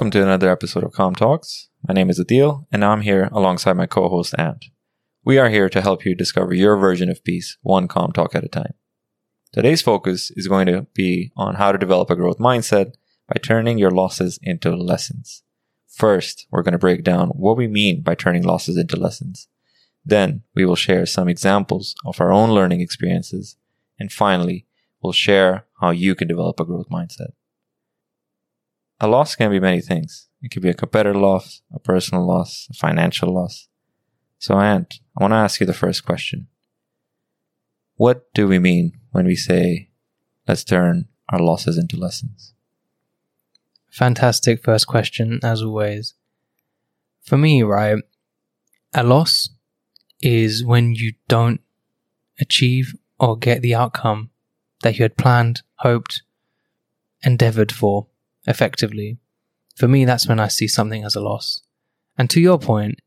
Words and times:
Welcome 0.00 0.12
to 0.12 0.22
another 0.22 0.50
episode 0.50 0.82
of 0.82 0.92
Calm 0.92 1.14
Talks. 1.14 1.68
My 1.86 1.92
name 1.92 2.08
is 2.08 2.18
Adil, 2.18 2.64
and 2.72 2.82
I'm 2.82 3.02
here 3.02 3.28
alongside 3.32 3.74
my 3.74 3.84
co-host 3.84 4.34
Ant. 4.38 4.64
We 5.26 5.36
are 5.36 5.50
here 5.50 5.68
to 5.68 5.82
help 5.82 6.06
you 6.06 6.14
discover 6.14 6.54
your 6.54 6.78
version 6.78 7.10
of 7.10 7.22
peace, 7.22 7.58
one 7.60 7.86
calm 7.86 8.10
talk 8.12 8.34
at 8.34 8.42
a 8.42 8.48
time. 8.48 8.72
Today's 9.52 9.82
focus 9.82 10.32
is 10.34 10.48
going 10.48 10.64
to 10.68 10.86
be 10.94 11.32
on 11.36 11.56
how 11.56 11.70
to 11.70 11.76
develop 11.76 12.08
a 12.08 12.16
growth 12.16 12.38
mindset 12.38 12.94
by 13.28 13.38
turning 13.42 13.76
your 13.76 13.90
losses 13.90 14.38
into 14.42 14.74
lessons. 14.74 15.42
First, 15.86 16.46
we're 16.50 16.62
going 16.62 16.72
to 16.72 16.78
break 16.78 17.04
down 17.04 17.28
what 17.28 17.58
we 17.58 17.68
mean 17.68 18.00
by 18.00 18.14
turning 18.14 18.42
losses 18.42 18.78
into 18.78 18.96
lessons. 18.96 19.48
Then 20.02 20.44
we 20.54 20.64
will 20.64 20.76
share 20.76 21.04
some 21.04 21.28
examples 21.28 21.94
of 22.06 22.22
our 22.22 22.32
own 22.32 22.52
learning 22.52 22.80
experiences. 22.80 23.58
And 23.98 24.10
finally, 24.10 24.66
we'll 25.02 25.12
share 25.12 25.66
how 25.78 25.90
you 25.90 26.14
can 26.14 26.26
develop 26.26 26.58
a 26.58 26.64
growth 26.64 26.88
mindset. 26.88 27.32
A 29.00 29.08
loss 29.08 29.34
can 29.34 29.50
be 29.50 29.60
many 29.60 29.80
things. 29.80 30.28
It 30.42 30.50
could 30.50 30.62
be 30.62 30.68
a 30.68 30.74
competitor 30.74 31.14
loss, 31.14 31.62
a 31.72 31.78
personal 31.78 32.26
loss, 32.26 32.68
a 32.70 32.74
financial 32.74 33.32
loss. 33.32 33.68
So, 34.38 34.58
Ant, 34.60 35.00
I 35.18 35.22
want 35.22 35.32
to 35.32 35.36
ask 35.36 35.58
you 35.60 35.66
the 35.66 35.72
first 35.72 36.04
question. 36.04 36.48
What 37.96 38.32
do 38.34 38.46
we 38.46 38.58
mean 38.58 38.92
when 39.10 39.26
we 39.26 39.36
say, 39.36 39.90
let's 40.46 40.64
turn 40.64 41.08
our 41.30 41.38
losses 41.38 41.78
into 41.78 41.96
lessons? 41.96 42.54
Fantastic 43.90 44.62
first 44.62 44.86
question, 44.86 45.40
as 45.42 45.62
always. 45.62 46.14
For 47.22 47.36
me, 47.36 47.62
right, 47.62 48.02
a 48.94 49.02
loss 49.02 49.50
is 50.20 50.64
when 50.64 50.94
you 50.94 51.14
don't 51.28 51.60
achieve 52.38 52.94
or 53.18 53.36
get 53.36 53.62
the 53.62 53.74
outcome 53.74 54.30
that 54.82 54.98
you 54.98 55.04
had 55.04 55.16
planned, 55.16 55.62
hoped, 55.76 56.22
endeavored 57.22 57.72
for 57.72 58.06
effectively. 58.50 59.18
For 59.76 59.88
me, 59.88 60.04
that's 60.04 60.26
when 60.28 60.40
I 60.40 60.48
see 60.48 60.68
something 60.68 61.04
as 61.04 61.14
a 61.14 61.20
loss. 61.20 61.62
And 62.18 62.28
to 62.30 62.40
your 62.40 62.58
point, 62.58 63.00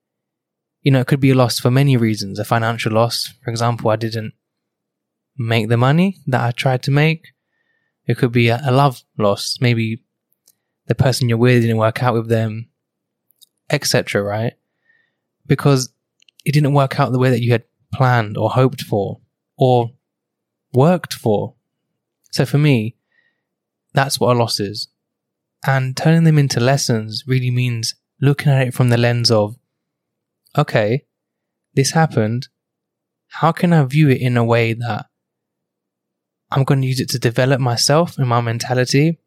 you 0.81 0.91
know, 0.91 1.02
it 1.02 1.08
could 1.08 1.19
be 1.19 1.31
a 1.31 1.35
loss 1.35 1.59
for 1.59 1.69
many 1.69 1.95
reasons. 1.97 2.39
A 2.39 2.45
financial 2.45 2.91
loss, 2.94 3.33
for 3.44 3.52
example, 3.52 3.91
I 3.91 3.95
didn't 3.95 4.33
make 5.38 5.69
the 5.69 5.77
money 5.77 6.19
that 6.27 6.41
I 6.41 6.52
tried 6.52 6.81
to 6.83 6.91
make. 6.91 7.27
It 8.05 8.17
could 8.17 8.31
be 8.31 8.50
a, 8.50 8.61
a 8.66 8.72
love 8.72 9.03
loss. 9.17 9.58
Maybe 9.61 10.03
the 10.88 10.95
person 10.95 11.30
you're 11.30 11.38
with 11.38 11.61
didn't 11.61 11.78
work 11.78 12.02
out 12.02 12.13
with 12.13 12.28
them, 12.28 12.69
etc. 13.69 14.22
Right? 14.22 14.53
Because 15.45 15.94
it 16.45 16.53
didn't 16.53 16.73
work 16.73 17.00
out 17.00 17.11
the 17.11 17.19
way 17.19 17.30
that 17.30 17.41
you 17.41 17.52
had 17.52 17.63
planned 17.94 18.38
or 18.38 18.50
hoped 18.50 18.81
for 18.81 19.19
or 19.57 19.91
worked 20.73 21.13
for. 21.13 21.53
So 22.31 22.45
for 22.45 22.57
me, 22.57 22.95
that's 23.94 24.19
what 24.19 24.35
a 24.35 24.39
loss 24.39 24.59
is. 24.59 24.88
And 25.66 25.95
turning 25.95 26.25
them 26.25 26.38
into 26.38 26.59
lessons 26.59 27.23
really 27.25 27.52
means 27.52 27.95
looking 28.19 28.52
at 28.52 28.67
it 28.67 28.73
from 28.73 28.89
the 28.89 28.97
lens 28.97 29.31
of, 29.31 29.56
okay, 30.58 31.06
this 31.73 31.92
happened. 31.92 32.50
How 33.28 33.52
can 33.52 33.72
I 33.72 33.84
view 33.86 34.09
it 34.09 34.22
in 34.22 34.38
a 34.38 34.44
way 34.44 34.73
that 34.73 35.06
I'm 36.52 36.64
going 36.64 36.81
to 36.81 36.88
use 36.88 37.00
it 37.00 37.09
to 37.09 37.19
develop 37.19 37.59
myself 37.59 38.17
and 38.17 38.28
my 38.28 38.41
mentality 38.41 39.19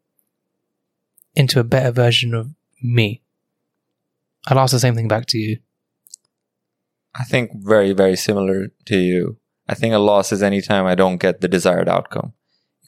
into 1.35 1.59
a 1.59 1.63
better 1.63 1.91
version 1.91 2.33
of 2.33 2.53
me? 2.81 3.23
I'll 4.45 4.59
ask 4.59 4.71
the 4.71 4.79
same 4.79 4.95
thing 4.95 5.07
back 5.07 5.25
to 5.27 5.37
you. 5.37 5.57
I 7.15 7.23
think 7.23 7.51
very, 7.55 7.93
very 7.93 8.15
similar 8.15 8.67
to 8.85 8.97
you. 8.97 9.37
I 9.67 9.73
think 9.73 9.93
a 9.93 9.97
loss 9.97 10.31
is 10.31 10.43
any 10.43 10.61
time 10.61 10.85
I 10.85 10.95
don't 10.95 11.17
get 11.17 11.41
the 11.41 11.47
desired 11.47 11.89
outcome 11.89 12.33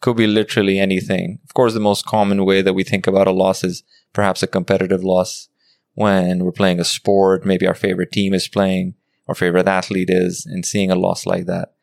could 0.01 0.17
be 0.17 0.27
literally 0.27 0.79
anything. 0.79 1.39
Of 1.43 1.53
course, 1.53 1.73
the 1.73 1.79
most 1.79 2.05
common 2.05 2.45
way 2.45 2.61
that 2.61 2.73
we 2.73 2.83
think 2.83 3.07
about 3.07 3.27
a 3.27 3.31
loss 3.31 3.63
is 3.63 3.83
perhaps 4.13 4.41
a 4.43 4.47
competitive 4.47 5.03
loss 5.03 5.49
when 5.95 6.45
we're 6.45 6.51
playing 6.51 6.79
a 6.79 6.85
sport, 6.85 7.45
maybe 7.45 7.67
our 7.67 7.75
favorite 7.75 8.11
team 8.11 8.33
is 8.33 8.47
playing, 8.47 8.93
our 9.27 9.35
favorite 9.35 9.67
athlete 9.67 10.09
is, 10.09 10.45
and 10.45 10.65
seeing 10.65 10.89
a 10.89 10.95
loss 10.95 11.25
like 11.25 11.45
that. 11.45 11.73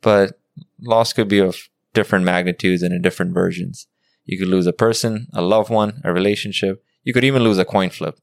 But 0.00 0.40
loss 0.80 1.12
could 1.12 1.28
be 1.28 1.40
of 1.40 1.68
different 1.92 2.24
magnitudes 2.24 2.82
and 2.82 2.94
in 2.94 3.02
different 3.02 3.34
versions. 3.34 3.86
You 4.24 4.38
could 4.38 4.48
lose 4.48 4.66
a 4.66 4.72
person, 4.72 5.28
a 5.34 5.42
loved 5.42 5.70
one, 5.70 6.00
a 6.04 6.12
relationship. 6.12 6.82
You 7.04 7.12
could 7.12 7.24
even 7.24 7.42
lose 7.42 7.58
a 7.58 7.64
coin 7.64 7.90
flip. 7.90 8.18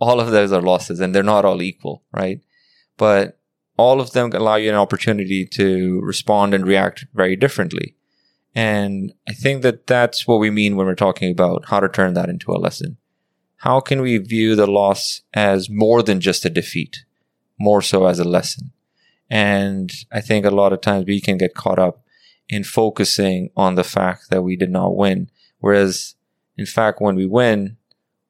All 0.00 0.20
of 0.20 0.30
those 0.30 0.52
are 0.52 0.62
losses 0.62 1.00
and 1.00 1.14
they're 1.14 1.22
not 1.22 1.44
all 1.44 1.62
equal, 1.62 2.04
right? 2.12 2.40
But 2.96 3.40
all 3.76 4.00
of 4.00 4.12
them 4.12 4.30
allow 4.32 4.56
you 4.56 4.70
an 4.70 4.76
opportunity 4.76 5.46
to 5.46 6.00
respond 6.02 6.54
and 6.54 6.66
react 6.66 7.06
very 7.14 7.36
differently. 7.36 7.96
And 8.54 9.14
I 9.26 9.32
think 9.32 9.62
that 9.62 9.86
that's 9.86 10.26
what 10.26 10.40
we 10.40 10.50
mean 10.50 10.76
when 10.76 10.86
we're 10.86 10.94
talking 10.94 11.30
about 11.30 11.66
how 11.66 11.80
to 11.80 11.88
turn 11.88 12.14
that 12.14 12.28
into 12.28 12.52
a 12.52 12.58
lesson. 12.58 12.98
How 13.56 13.80
can 13.80 14.02
we 14.02 14.18
view 14.18 14.54
the 14.56 14.66
loss 14.66 15.22
as 15.32 15.70
more 15.70 16.02
than 16.02 16.20
just 16.20 16.44
a 16.44 16.50
defeat, 16.50 17.04
more 17.58 17.80
so 17.80 18.06
as 18.06 18.18
a 18.18 18.24
lesson? 18.24 18.72
And 19.30 19.92
I 20.12 20.20
think 20.20 20.44
a 20.44 20.50
lot 20.50 20.72
of 20.72 20.82
times 20.82 21.06
we 21.06 21.20
can 21.20 21.38
get 21.38 21.54
caught 21.54 21.78
up 21.78 22.04
in 22.48 22.64
focusing 22.64 23.50
on 23.56 23.76
the 23.76 23.84
fact 23.84 24.28
that 24.30 24.42
we 24.42 24.56
did 24.56 24.70
not 24.70 24.96
win. 24.96 25.30
Whereas, 25.60 26.16
in 26.58 26.66
fact, 26.66 27.00
when 27.00 27.14
we 27.14 27.24
win, 27.24 27.78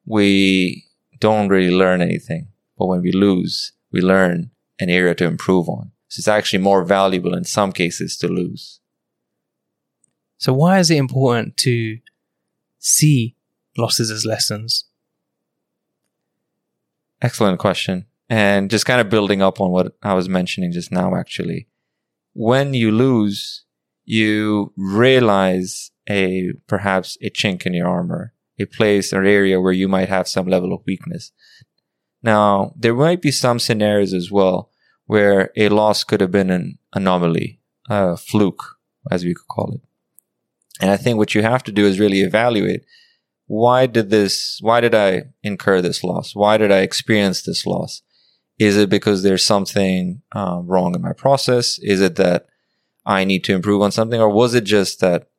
we 0.05 0.85
don't 1.19 1.49
really 1.49 1.73
learn 1.73 2.01
anything. 2.01 2.47
But 2.77 2.85
when 2.85 3.01
we 3.01 3.11
lose, 3.11 3.73
we 3.91 4.01
learn 4.01 4.51
an 4.79 4.89
area 4.89 5.15
to 5.15 5.25
improve 5.25 5.67
on. 5.67 5.91
So 6.07 6.19
it's 6.19 6.27
actually 6.27 6.59
more 6.59 6.85
valuable 6.85 7.33
in 7.33 7.43
some 7.43 7.71
cases 7.71 8.15
to 8.17 8.27
lose. 8.27 8.79
So, 10.43 10.51
why 10.51 10.79
is 10.79 10.91
it 10.91 10.97
important 10.97 11.55
to 11.59 11.99
see 12.77 13.37
losses 13.77 14.11
as 14.11 14.25
lessons? 14.25 14.83
Excellent 17.21 17.59
question. 17.59 18.07
And 18.27 18.69
just 18.69 18.85
kind 18.85 18.99
of 18.99 19.09
building 19.09 19.41
up 19.41 19.61
on 19.61 19.71
what 19.71 19.95
I 20.03 20.13
was 20.15 20.27
mentioning 20.27 20.73
just 20.73 20.91
now, 20.91 21.15
actually. 21.15 21.69
When 22.33 22.73
you 22.73 22.91
lose, 22.91 23.63
you 24.03 24.73
realize 24.75 25.91
a 26.09 26.51
perhaps 26.67 27.17
a 27.21 27.29
chink 27.29 27.65
in 27.65 27.73
your 27.73 27.87
armor, 27.87 28.33
a 28.59 28.65
place 28.65 29.13
or 29.13 29.23
area 29.23 29.61
where 29.61 29.71
you 29.71 29.87
might 29.87 30.09
have 30.09 30.27
some 30.27 30.47
level 30.47 30.73
of 30.73 30.81
weakness. 30.85 31.31
Now, 32.21 32.73
there 32.75 32.93
might 32.93 33.21
be 33.21 33.31
some 33.31 33.59
scenarios 33.59 34.13
as 34.13 34.29
well 34.29 34.71
where 35.05 35.51
a 35.55 35.69
loss 35.69 36.03
could 36.03 36.19
have 36.19 36.31
been 36.31 36.49
an 36.49 36.79
anomaly, 36.91 37.61
a 37.89 38.17
fluke, 38.17 38.75
as 39.09 39.23
we 39.23 39.33
could 39.33 39.47
call 39.47 39.75
it. 39.75 39.81
And 40.79 40.89
I 40.89 40.97
think 40.97 41.17
what 41.17 41.35
you 41.35 41.41
have 41.41 41.63
to 41.63 41.71
do 41.71 41.85
is 41.85 41.99
really 41.99 42.21
evaluate 42.21 42.83
why 43.47 43.85
did 43.85 44.09
this, 44.09 44.59
why 44.61 44.81
did 44.81 44.95
I 44.95 45.23
incur 45.43 45.81
this 45.81 46.03
loss? 46.03 46.33
Why 46.33 46.57
did 46.57 46.71
I 46.71 46.79
experience 46.79 47.43
this 47.43 47.65
loss? 47.65 48.01
Is 48.57 48.77
it 48.77 48.89
because 48.89 49.21
there's 49.21 49.45
something 49.45 50.21
uh, 50.31 50.61
wrong 50.63 50.95
in 50.95 51.01
my 51.01 51.13
process? 51.13 51.77
Is 51.79 52.01
it 52.01 52.15
that 52.15 52.47
I 53.05 53.25
need 53.25 53.43
to 53.45 53.53
improve 53.53 53.81
on 53.81 53.91
something? 53.91 54.19
Or 54.19 54.29
was 54.29 54.53
it 54.53 54.63
just 54.63 55.01
that 55.01 55.29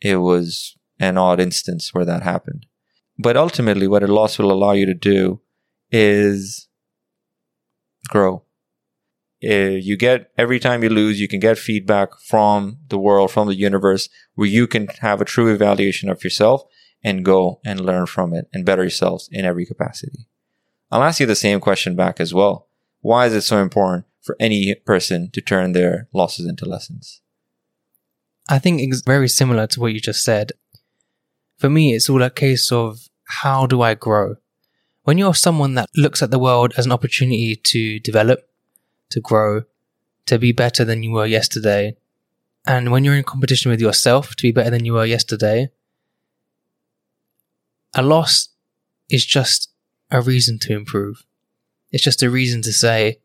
it 0.00 0.16
was 0.16 0.76
an 0.98 1.18
odd 1.18 1.40
instance 1.40 1.92
where 1.92 2.04
that 2.04 2.22
happened? 2.22 2.66
But 3.18 3.36
ultimately, 3.36 3.88
what 3.88 4.02
a 4.02 4.06
loss 4.06 4.38
will 4.38 4.52
allow 4.52 4.72
you 4.72 4.86
to 4.86 4.94
do 4.94 5.40
is 5.90 6.68
grow 8.08 8.45
uh, 9.44 9.76
you 9.78 9.96
get 9.96 10.30
every 10.38 10.58
time 10.58 10.82
you 10.82 10.88
lose, 10.88 11.20
you 11.20 11.28
can 11.28 11.40
get 11.40 11.58
feedback 11.58 12.18
from 12.20 12.78
the 12.88 12.98
world, 12.98 13.30
from 13.30 13.48
the 13.48 13.54
universe, 13.54 14.08
where 14.34 14.48
you 14.48 14.66
can 14.66 14.88
have 15.00 15.20
a 15.20 15.26
true 15.26 15.52
evaluation 15.52 16.08
of 16.08 16.24
yourself 16.24 16.62
and 17.04 17.24
go 17.24 17.60
and 17.64 17.80
learn 17.80 18.06
from 18.06 18.32
it 18.34 18.48
and 18.52 18.64
better 18.64 18.82
yourselves 18.82 19.28
in 19.30 19.44
every 19.44 19.66
capacity. 19.66 20.26
I'll 20.90 21.02
ask 21.02 21.20
you 21.20 21.26
the 21.26 21.34
same 21.34 21.60
question 21.60 21.96
back 21.96 22.20
as 22.20 22.32
well. 22.32 22.68
Why 23.00 23.26
is 23.26 23.34
it 23.34 23.42
so 23.42 23.58
important 23.58 24.06
for 24.22 24.36
any 24.40 24.74
person 24.74 25.30
to 25.32 25.40
turn 25.40 25.72
their 25.72 26.08
losses 26.12 26.46
into 26.46 26.64
lessons? 26.64 27.20
I 28.48 28.58
think 28.58 28.80
it's 28.80 29.02
very 29.02 29.28
similar 29.28 29.66
to 29.68 29.80
what 29.80 29.92
you 29.92 30.00
just 30.00 30.22
said. 30.22 30.52
For 31.58 31.68
me, 31.68 31.94
it's 31.94 32.08
all 32.08 32.22
a 32.22 32.30
case 32.30 32.70
of 32.72 33.08
how 33.24 33.66
do 33.66 33.82
I 33.82 33.94
grow? 33.94 34.36
When 35.02 35.18
you're 35.18 35.34
someone 35.34 35.74
that 35.74 35.90
looks 35.96 36.22
at 36.22 36.30
the 36.30 36.38
world 36.38 36.72
as 36.76 36.86
an 36.86 36.92
opportunity 36.92 37.56
to 37.56 38.00
develop, 38.00 38.48
to 39.10 39.20
grow, 39.20 39.62
to 40.26 40.38
be 40.38 40.52
better 40.52 40.84
than 40.84 41.02
you 41.02 41.12
were 41.12 41.26
yesterday. 41.26 41.96
And 42.66 42.90
when 42.90 43.04
you're 43.04 43.14
in 43.14 43.22
competition 43.22 43.70
with 43.70 43.80
yourself 43.80 44.34
to 44.36 44.42
be 44.42 44.52
better 44.52 44.70
than 44.70 44.84
you 44.84 44.94
were 44.94 45.04
yesterday, 45.04 45.70
a 47.94 48.02
loss 48.02 48.48
is 49.08 49.24
just 49.24 49.70
a 50.10 50.20
reason 50.20 50.58
to 50.60 50.72
improve. 50.72 51.24
It's 51.92 52.04
just 52.04 52.22
a 52.22 52.30
reason 52.30 52.62
to 52.62 52.72
say, 52.72 53.20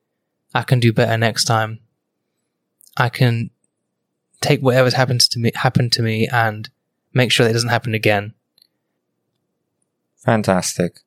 I 0.53 0.63
can 0.63 0.79
do 0.79 0.93
better 0.93 1.17
next 1.17 1.45
time. 1.45 1.79
I 2.97 3.09
can 3.09 3.49
take 4.41 4.61
whatever's 4.61 4.93
happened 4.93 5.21
to 5.21 5.39
me, 5.39 5.51
happened 5.55 5.91
to 5.93 6.01
me 6.01 6.27
and 6.27 6.69
make 7.13 7.31
sure 7.31 7.45
that 7.45 7.51
it 7.51 7.53
doesn't 7.53 7.69
happen 7.69 7.93
again. 7.93 8.33
Fantastic. 10.17 10.99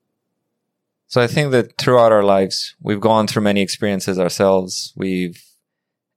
So 1.14 1.20
I 1.20 1.28
think 1.28 1.52
that 1.52 1.78
throughout 1.78 2.10
our 2.10 2.24
lives, 2.24 2.74
we've 2.82 2.98
gone 2.98 3.28
through 3.28 3.44
many 3.44 3.62
experiences 3.62 4.18
ourselves. 4.18 4.92
We've 4.96 5.40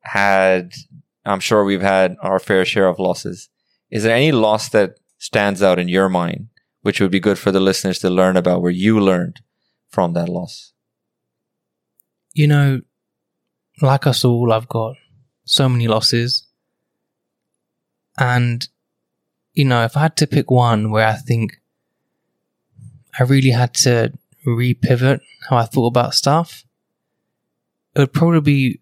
had, 0.01 0.71
I'm 1.23 1.39
sure 1.39 1.63
we've 1.63 1.83
had 1.83 2.15
our 2.23 2.39
fair 2.39 2.65
share 2.65 2.87
of 2.87 2.97
losses. 2.97 3.47
Is 3.91 4.01
there 4.01 4.15
any 4.15 4.31
loss 4.31 4.69
that 4.69 4.95
stands 5.19 5.61
out 5.61 5.77
in 5.77 5.87
your 5.87 6.09
mind 6.09 6.47
which 6.81 6.99
would 6.99 7.11
be 7.11 7.19
good 7.19 7.37
for 7.37 7.51
the 7.51 7.59
listeners 7.59 7.99
to 7.99 8.09
learn 8.09 8.37
about 8.37 8.63
where 8.63 8.71
you 8.71 8.99
learned 8.99 9.41
from 9.87 10.13
that 10.13 10.29
loss? 10.29 10.73
You 12.33 12.47
know, 12.47 12.81
like 13.83 14.07
us 14.07 14.25
all, 14.25 14.51
I've 14.51 14.67
got 14.67 14.95
so 15.45 15.69
many 15.69 15.87
losses. 15.87 16.47
And, 18.17 18.67
you 19.53 19.65
know, 19.65 19.83
if 19.83 19.95
I 19.95 19.99
had 19.99 20.17
to 20.17 20.25
pick 20.25 20.49
one 20.49 20.89
where 20.89 21.07
I 21.07 21.17
think 21.17 21.61
I 23.19 23.25
really 23.25 23.51
had 23.51 23.75
to 23.75 24.11
repivot 24.47 25.19
how 25.49 25.57
I 25.57 25.65
thought 25.65 25.87
about 25.87 26.13
stuff, 26.13 26.63
it 27.95 27.99
would 27.99 28.13
probably 28.13 28.41
be 28.41 28.79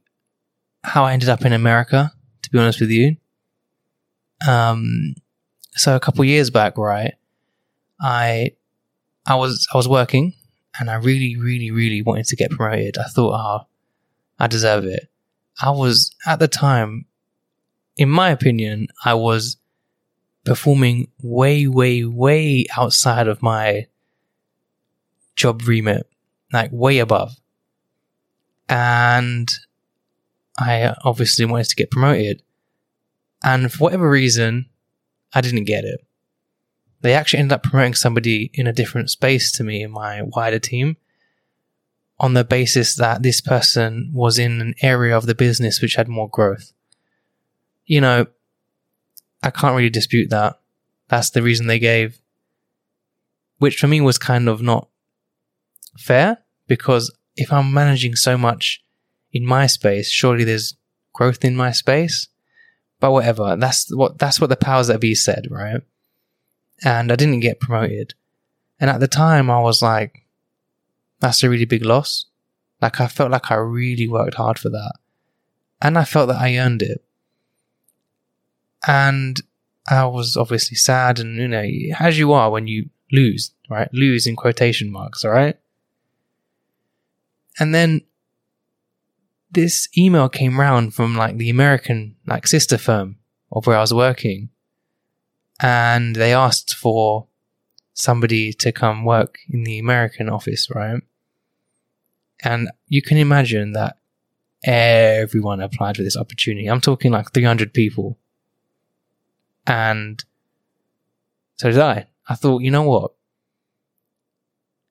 how 0.84 1.06
I 1.06 1.14
ended 1.14 1.30
up 1.30 1.46
in 1.46 1.54
America, 1.54 2.12
to 2.44 2.50
be 2.50 2.60
honest 2.60 2.80
with 2.80 2.92
you. 2.92 3.18
Um, 4.48 5.16
so 5.74 5.96
a 5.96 6.00
couple 6.00 6.24
years 6.26 6.50
back, 6.50 6.78
right, 6.78 7.16
I, 8.00 8.52
I 9.26 9.36
was, 9.36 9.68
I 9.74 9.78
was 9.78 9.88
working 9.88 10.34
and 10.80 10.90
I 10.90 10.96
really, 10.96 11.38
really, 11.38 11.72
really 11.72 12.02
wanted 12.02 12.26
to 12.26 12.36
get 12.36 12.52
promoted. 12.52 12.98
I 12.98 13.06
thought, 13.06 13.34
oh, 13.34 13.68
I 14.38 14.48
deserve 14.48 14.86
it. 14.86 15.10
I 15.62 15.72
was, 15.72 16.14
at 16.28 16.40
the 16.40 16.48
time, 16.48 17.06
in 17.98 18.10
my 18.10 18.30
opinion, 18.30 18.90
I 19.04 19.14
was 19.14 19.58
performing 20.44 21.10
way, 21.22 21.68
way, 21.68 22.04
way 22.04 22.66
outside 22.78 23.28
of 23.28 23.42
my 23.42 23.88
job 25.36 25.68
remit, 25.68 26.10
like 26.52 26.70
way 26.72 27.00
above. 27.00 27.36
And 28.68 29.52
I 30.58 30.96
obviously 31.04 31.46
wanted 31.46 31.70
to 31.70 31.76
get 31.76 31.92
promoted. 31.92 32.42
And 33.44 33.72
for 33.72 33.86
whatever 33.86 34.10
reason, 34.10 34.70
I 35.34 35.42
didn't 35.42 35.66
get 35.66 35.84
it. 35.84 36.06
They 37.02 37.14
actually 37.14 37.40
ended 37.40 37.54
up 37.54 37.64
promoting 37.64 37.94
somebody 37.94 38.50
in 38.54 38.66
a 38.66 38.74
different 38.74 39.12
space 39.12 39.52
to 39.54 39.64
me 39.64 39.84
in 39.84 39.92
my 39.92 40.22
wider 40.24 40.60
team 40.60 40.98
on 42.20 42.34
the 42.34 42.44
basis 42.44 42.96
that 42.96 43.22
this 43.22 43.42
person 43.42 44.10
was 44.14 44.40
in 44.40 44.62
an 44.62 44.74
area 44.82 45.16
of 45.16 45.26
the 45.26 45.36
business 45.36 45.82
which 45.82 45.96
had 45.96 46.08
more 46.08 46.30
growth. 46.30 46.72
You 47.86 48.02
know, 48.02 48.26
I 49.44 49.52
can't 49.52 49.76
really 49.76 49.90
dispute 49.90 50.30
that. 50.30 50.60
That's 51.10 51.30
the 51.30 51.44
reason 51.44 51.68
they 51.68 51.78
gave, 51.78 52.20
which 53.60 53.78
for 53.78 53.88
me 53.88 54.02
was 54.02 54.18
kind 54.18 54.50
of 54.50 54.62
not 54.62 54.88
fair 55.98 56.40
because 56.68 57.16
if 57.36 57.52
I'm 57.52 57.74
managing 57.74 58.16
so 58.16 58.38
much 58.38 58.84
in 59.32 59.46
my 59.46 59.68
space, 59.68 60.10
surely 60.10 60.44
there's 60.44 60.76
growth 61.14 61.44
in 61.44 61.56
my 61.56 61.72
space. 61.72 62.28
But 63.00 63.12
whatever, 63.12 63.56
that's 63.56 63.94
what 63.94 64.18
that's 64.18 64.40
what 64.40 64.50
the 64.50 64.56
powers 64.56 64.88
that 64.88 65.02
be 65.02 65.16
said, 65.16 65.48
right? 65.50 65.82
And 66.84 67.12
I 67.12 67.16
didn't 67.16 67.42
get 67.42 67.60
promoted. 67.60 68.14
And 68.80 68.90
at 68.90 69.00
the 69.00 69.08
time 69.08 69.50
I 69.50 69.60
was 69.60 69.82
like, 69.82 70.26
that's 71.20 71.44
a 71.44 71.50
really 71.50 71.66
big 71.66 71.86
loss. 71.86 72.26
Like 72.82 73.00
I 73.00 73.08
felt 73.08 73.32
like 73.32 73.52
I 73.52 73.56
really 73.56 74.08
worked 74.08 74.36
hard 74.36 74.60
for 74.60 74.70
that. 74.70 74.94
And 75.82 75.98
I 75.98 76.04
felt 76.04 76.30
that 76.30 76.42
I 76.42 76.58
earned 76.58 76.82
it. 76.82 77.04
And 78.88 79.42
I 79.90 80.06
was 80.06 80.36
obviously 80.38 80.76
sad 80.78 81.20
and, 81.20 81.38
you 81.38 81.48
know, 81.48 81.66
as 82.00 82.18
you 82.18 82.34
are 82.34 82.50
when 82.50 82.68
you 82.68 82.90
lose, 83.12 83.52
right? 83.70 83.92
Lose 83.94 84.28
in 84.28 84.36
quotation 84.36 84.92
marks, 84.92 85.24
all 85.24 85.32
right? 85.32 85.58
And 87.60 87.74
then 87.74 88.02
this 89.52 89.88
email 89.98 90.30
came 90.30 90.60
round 90.60 90.94
from 90.94 91.16
like 91.16 91.38
the 91.38 91.50
American 91.50 92.16
like 92.28 92.48
sister 92.48 92.78
firm 92.78 93.18
of 93.52 93.66
where 93.66 93.78
I 93.78 93.82
was 93.82 93.94
working. 93.94 94.50
And 95.62 96.16
they 96.16 96.34
asked 96.34 96.76
for 96.76 97.28
somebody 97.94 98.52
to 98.52 98.72
come 98.72 99.06
work 99.06 99.38
in 99.50 99.64
the 99.64 99.80
American 99.80 100.30
office, 100.30 100.70
right? 100.70 101.02
And 102.44 102.70
you 102.88 103.02
can 103.02 103.18
imagine 103.18 103.72
that 103.72 103.98
everyone 104.64 105.62
applied 105.62 105.96
for 105.96 106.04
this 106.04 106.18
opportunity. 106.18 106.68
I'm 106.68 106.82
talking 106.82 107.12
like 107.12 107.32
300 107.34 107.74
people. 107.74 108.18
And 109.66 110.24
so 111.56 111.72
did 111.72 111.80
I. 111.80 112.08
I 112.28 112.36
thought, 112.36 112.62
you 112.62 112.72
know 112.72 112.84
what? 112.84 113.15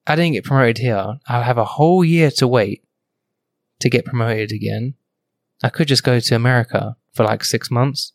I 0.06 0.17
didn't 0.17 0.33
get 0.33 0.45
promoted 0.45 0.79
here. 0.79 1.19
I'll 1.27 1.43
have 1.43 1.59
a 1.59 1.65
whole 1.65 2.05
year 2.05 2.31
to 2.33 2.49
wait 2.49 2.85
to 3.81 3.89
get 3.89 4.05
promoted 4.05 4.53
again. 4.53 4.95
I 5.62 5.71
could 5.71 5.89
just 5.89 6.05
go 6.05 6.21
to 6.21 6.35
America 6.35 6.97
for 7.12 7.25
like 7.25 7.45
six 7.45 7.71
months. 7.71 8.12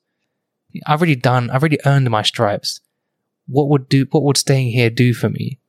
I've 0.85 0.99
already 0.99 1.15
done, 1.15 1.49
I've 1.49 1.63
already 1.63 1.79
earned 1.85 2.09
my 2.09 2.21
stripes. 2.21 2.81
What 3.47 3.69
would 3.69 3.89
do, 3.89 4.05
what 4.11 4.23
would 4.23 4.37
staying 4.37 4.71
here 4.71 4.91
do 4.91 5.13
for 5.13 5.29
me? 5.29 5.59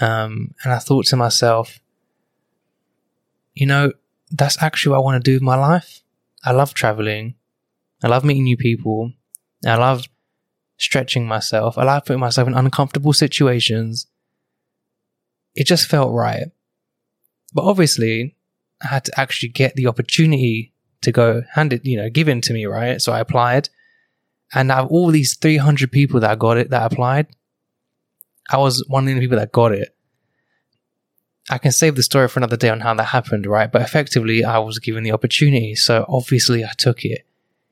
Um, 0.00 0.54
and 0.64 0.72
I 0.72 0.78
thought 0.78 1.06
to 1.06 1.16
myself, 1.16 1.78
you 3.54 3.66
know, 3.66 3.92
that's 4.30 4.60
actually 4.60 4.92
what 4.92 4.96
I 4.96 5.04
want 5.04 5.24
to 5.24 5.30
do 5.30 5.36
with 5.36 5.42
my 5.42 5.56
life. 5.56 6.02
I 6.44 6.52
love 6.52 6.74
traveling. 6.74 7.36
I 8.02 8.08
love 8.08 8.24
meeting 8.24 8.44
new 8.44 8.56
people. 8.56 9.12
I 9.64 9.76
love 9.76 10.08
stretching 10.78 11.28
myself. 11.28 11.78
I 11.78 11.84
love 11.84 12.06
putting 12.06 12.18
myself 12.18 12.48
in 12.48 12.54
uncomfortable 12.54 13.12
situations 13.12 14.08
it 15.54 15.66
just 15.66 15.88
felt 15.88 16.12
right. 16.12 16.50
But 17.52 17.64
obviously, 17.64 18.36
I 18.82 18.88
had 18.88 19.04
to 19.04 19.20
actually 19.20 19.50
get 19.50 19.74
the 19.76 19.86
opportunity 19.86 20.72
to 21.02 21.12
go 21.12 21.42
hand 21.52 21.72
it, 21.72 21.84
you 21.84 21.96
know, 21.96 22.08
given 22.08 22.40
to 22.42 22.52
me, 22.52 22.66
right? 22.66 23.00
So 23.00 23.12
I 23.12 23.20
applied. 23.20 23.68
And 24.54 24.70
out 24.70 24.84
of 24.84 24.90
all 24.90 25.10
these 25.10 25.36
300 25.36 25.90
people 25.90 26.20
that 26.20 26.38
got 26.38 26.58
it, 26.58 26.70
that 26.70 26.92
applied, 26.92 27.26
I 28.50 28.58
was 28.58 28.84
one 28.88 29.08
of 29.08 29.14
the 29.14 29.20
people 29.20 29.38
that 29.38 29.52
got 29.52 29.72
it. 29.72 29.94
I 31.50 31.58
can 31.58 31.72
save 31.72 31.96
the 31.96 32.02
story 32.02 32.28
for 32.28 32.38
another 32.38 32.56
day 32.56 32.68
on 32.68 32.80
how 32.80 32.94
that 32.94 33.04
happened, 33.04 33.46
right? 33.46 33.70
But 33.70 33.82
effectively, 33.82 34.44
I 34.44 34.58
was 34.58 34.78
given 34.78 35.02
the 35.02 35.12
opportunity. 35.12 35.74
So 35.74 36.04
obviously, 36.08 36.64
I 36.64 36.70
took 36.76 37.04
it. 37.04 37.26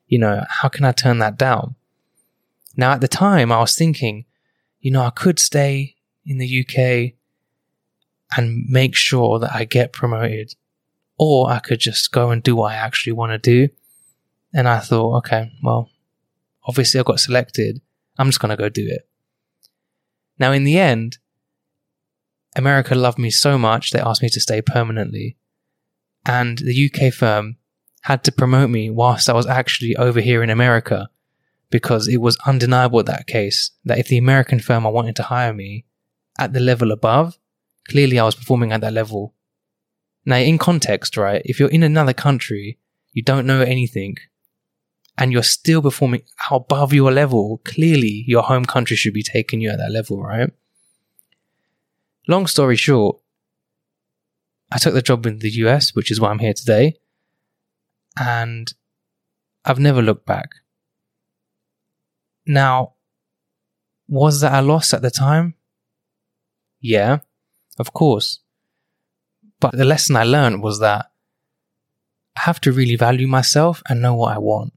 You 0.09 0.19
know, 0.19 0.45
how 0.49 0.69
can 0.69 0.85
I 0.85 0.93
turn 0.93 1.19
that 1.19 1.39
down? 1.39 1.77
Now, 2.77 2.93
at 2.93 3.01
the 3.01 3.09
time, 3.09 3.53
I 3.53 3.61
was 3.61 3.77
thinking, 3.77 4.25
you 4.81 4.91
know, 4.91 5.03
I 5.03 5.11
could 5.11 5.39
stay 5.39 5.97
in 6.25 6.39
the 6.39 6.61
UK 6.61 7.15
and 8.37 8.67
make 8.69 8.95
sure 8.95 9.39
that 9.39 9.55
I 9.55 9.65
get 9.65 9.93
promoted. 9.93 10.55
Or 11.19 11.51
I 11.51 11.59
could 11.59 11.81
just 11.81 12.13
go 12.13 12.31
and 12.31 12.43
do 12.43 12.57
what 12.57 12.73
I 12.73 12.77
actually 12.77 13.13
want 13.13 13.33
to 13.33 13.39
do. 13.39 13.73
And 14.55 14.67
I 14.69 14.79
thought, 14.79 15.19
okay, 15.19 15.53
well, 15.63 15.91
obviously 16.65 16.99
I 16.99 17.03
got 17.03 17.21
selected. 17.21 17.81
I'm 18.19 18.29
just 18.29 18.41
going 18.41 18.51
to 18.51 18.57
go 18.57 18.69
do 18.69 18.87
it. 18.87 19.09
Now, 20.39 20.53
in 20.53 20.65
the 20.65 20.79
end, 20.79 21.19
America 22.57 22.95
loved 22.95 23.19
me 23.19 23.31
so 23.31 23.59
much 23.59 23.91
they 23.91 24.01
asked 24.01 24.23
me 24.23 24.29
to 24.31 24.41
stay 24.41 24.63
permanently. 24.63 25.37
And 26.27 26.59
the 26.59 26.91
UK 26.93 27.13
firm 27.13 27.57
had 28.03 28.25
to 28.25 28.33
promote 28.33 28.71
me 28.71 28.91
whilst 28.91 29.29
I 29.29 29.35
was 29.35 29.47
actually 29.47 29.97
over 29.97 30.21
here 30.21 30.43
in 30.43 30.51
America 30.51 31.11
because 31.71 32.09
it 32.09 32.19
was 32.19 32.37
undeniable 32.47 33.01
at 33.01 33.07
that 33.07 33.27
case 33.27 33.71
that 33.85 33.99
if 33.99 34.09
the 34.09 34.19
American 34.19 34.59
firm 34.59 34.87
I 34.87 34.91
wanted 34.91 35.17
to 35.17 35.25
hire 35.25 35.53
me 35.53 35.85
at 36.39 36.53
the 36.53 36.61
level 36.61 36.91
above, 36.91 37.39
clearly 37.91 38.19
I 38.19 38.25
was 38.25 38.37
performing 38.37 38.73
at 38.73 38.81
that 38.83 38.93
level. 38.93 39.35
Now, 40.25 40.37
in 40.37 40.59
context, 40.59 41.17
right, 41.17 41.43
if 41.45 41.59
you're 41.59 41.71
in 41.71 41.83
another 41.83 42.13
country, 42.13 42.79
you 43.13 43.23
don't 43.23 43.47
know 43.47 43.63
anything, 43.63 44.17
and 45.19 45.33
you're 45.33 45.43
still 45.43 45.83
performing 45.83 46.23
above 46.51 46.93
your 46.93 47.11
level, 47.11 47.61
clearly 47.65 48.25
your 48.27 48.45
home 48.45 48.65
country 48.65 48.97
should 48.97 49.15
be 49.15 49.25
taking 49.25 49.61
you 49.61 49.71
at 49.71 49.79
that 49.79 49.91
level, 49.91 50.23
right? 50.23 50.51
Long 52.29 52.47
story 52.47 52.77
short, 52.77 53.19
I 54.71 54.79
took 54.79 54.95
the 54.95 55.03
job 55.03 55.27
in 55.27 55.41
the 55.41 55.51
US, 55.65 55.95
which 55.95 56.13
is 56.13 56.21
why 56.21 56.31
I'm 56.31 56.39
here 56.39 56.55
today, 56.55 56.95
and 58.17 58.73
I've 59.65 59.81
never 59.81 60.01
looked 60.01 60.27
back. 60.27 60.51
Now, 62.47 62.95
was 64.07 64.43
that 64.43 64.63
a 64.63 64.65
loss 64.65 64.95
at 64.95 65.03
the 65.03 65.11
time? 65.11 65.55
Yeah 66.81 67.19
of 67.81 67.93
course. 67.93 68.41
But 69.59 69.73
the 69.73 69.85
lesson 69.85 70.17
I 70.17 70.25
learned 70.25 70.63
was 70.63 70.81
that 70.81 71.07
I 72.37 72.41
have 72.43 72.61
to 72.63 72.73
really 72.73 72.97
value 72.97 73.27
myself 73.27 73.83
and 73.89 74.01
know 74.01 74.15
what 74.15 74.35
I 74.35 74.39
want. 74.39 74.73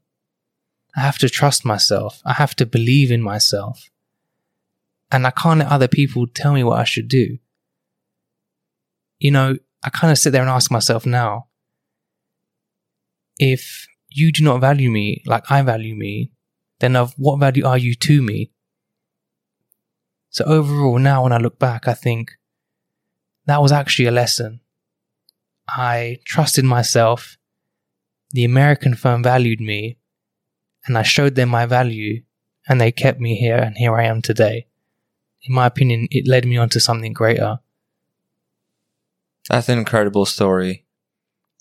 I 0.96 1.02
have 1.02 1.18
to 1.20 1.30
trust 1.30 1.66
myself. 1.66 2.22
I 2.26 2.34
have 2.34 2.56
to 2.56 2.66
believe 2.66 3.12
in 3.12 3.22
myself. 3.22 3.90
And 5.12 5.26
I 5.28 5.32
can't 5.32 5.60
let 5.60 5.70
other 5.70 5.88
people 5.88 6.28
tell 6.28 6.54
me 6.54 6.64
what 6.64 6.80
I 6.80 6.84
should 6.84 7.08
do. 7.08 7.38
You 9.20 9.32
know, 9.32 9.58
I 9.84 9.90
kind 9.90 10.12
of 10.12 10.18
sit 10.18 10.32
there 10.32 10.42
and 10.42 10.50
ask 10.50 10.72
myself 10.72 11.06
now 11.06 11.48
if 13.38 13.88
you 14.10 14.32
do 14.32 14.44
not 14.44 14.62
value 14.62 14.90
me 14.92 15.24
like 15.26 15.50
I 15.50 15.62
value 15.62 15.96
me, 15.96 16.32
then 16.80 16.96
of 16.96 17.14
what 17.18 17.40
value 17.40 17.66
are 17.66 17.78
you 17.78 17.96
to 17.96 18.22
me? 18.22 18.52
So 20.30 20.44
overall, 20.46 21.00
now 21.00 21.24
when 21.24 21.32
I 21.32 21.38
look 21.38 21.60
back, 21.60 21.88
I 21.88 21.94
think 21.94 22.34
that 23.46 23.62
was 23.62 23.72
actually 23.72 24.06
a 24.06 24.12
lesson. 24.12 24.62
I 25.68 26.20
trusted 26.26 26.66
myself. 26.66 27.38
The 28.32 28.46
American 28.46 28.96
firm 28.96 29.24
valued 29.24 29.62
me 29.62 29.98
and 30.86 30.98
I 30.98 31.04
showed 31.04 31.36
them 31.36 31.50
my 31.50 31.66
value 31.66 32.24
and 32.68 32.80
they 32.80 32.92
kept 32.92 33.20
me 33.20 33.36
here 33.36 33.58
and 33.58 33.78
here 33.78 33.96
I 33.96 34.06
am 34.06 34.22
today. 34.22 34.68
in 35.46 35.54
my 35.54 35.66
opinion, 35.66 36.08
it 36.10 36.26
led 36.26 36.46
me 36.46 36.56
on 36.56 36.70
to 36.70 36.80
something 36.80 37.12
greater. 37.12 37.60
That's 39.50 39.68
an 39.68 39.78
incredible 39.78 40.26
story. 40.26 40.86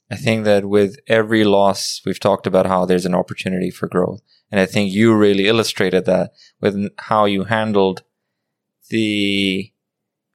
I 0.08 0.16
think 0.16 0.44
that 0.44 0.64
with 0.66 0.98
every 1.08 1.42
loss, 1.42 2.00
we've 2.04 2.20
talked 2.20 2.46
about 2.46 2.66
how 2.66 2.84
there's 2.84 3.06
an 3.06 3.14
opportunity 3.14 3.70
for 3.70 3.88
growth. 3.88 4.20
And 4.52 4.60
I 4.60 4.66
think 4.66 4.92
you 4.92 5.14
really 5.14 5.48
illustrated 5.48 6.04
that 6.04 6.32
with 6.60 6.90
how 6.98 7.24
you 7.24 7.44
handled 7.44 8.02
the 8.90 9.71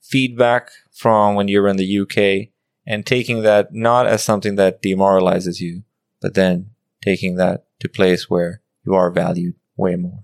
feedback 0.09 0.69
from 0.91 1.35
when 1.35 1.47
you 1.47 1.61
were 1.61 1.67
in 1.67 1.77
the 1.77 1.99
UK 1.99 2.49
and 2.85 3.05
taking 3.05 3.43
that 3.43 3.73
not 3.73 4.07
as 4.07 4.23
something 4.23 4.55
that 4.55 4.81
demoralizes 4.81 5.59
you, 5.59 5.83
but 6.21 6.33
then 6.33 6.71
taking 7.03 7.35
that 7.35 7.65
to 7.79 7.89
place 7.89 8.29
where 8.29 8.61
you 8.85 8.93
are 8.93 9.11
valued 9.11 9.55
way 9.75 9.95
more. 9.95 10.21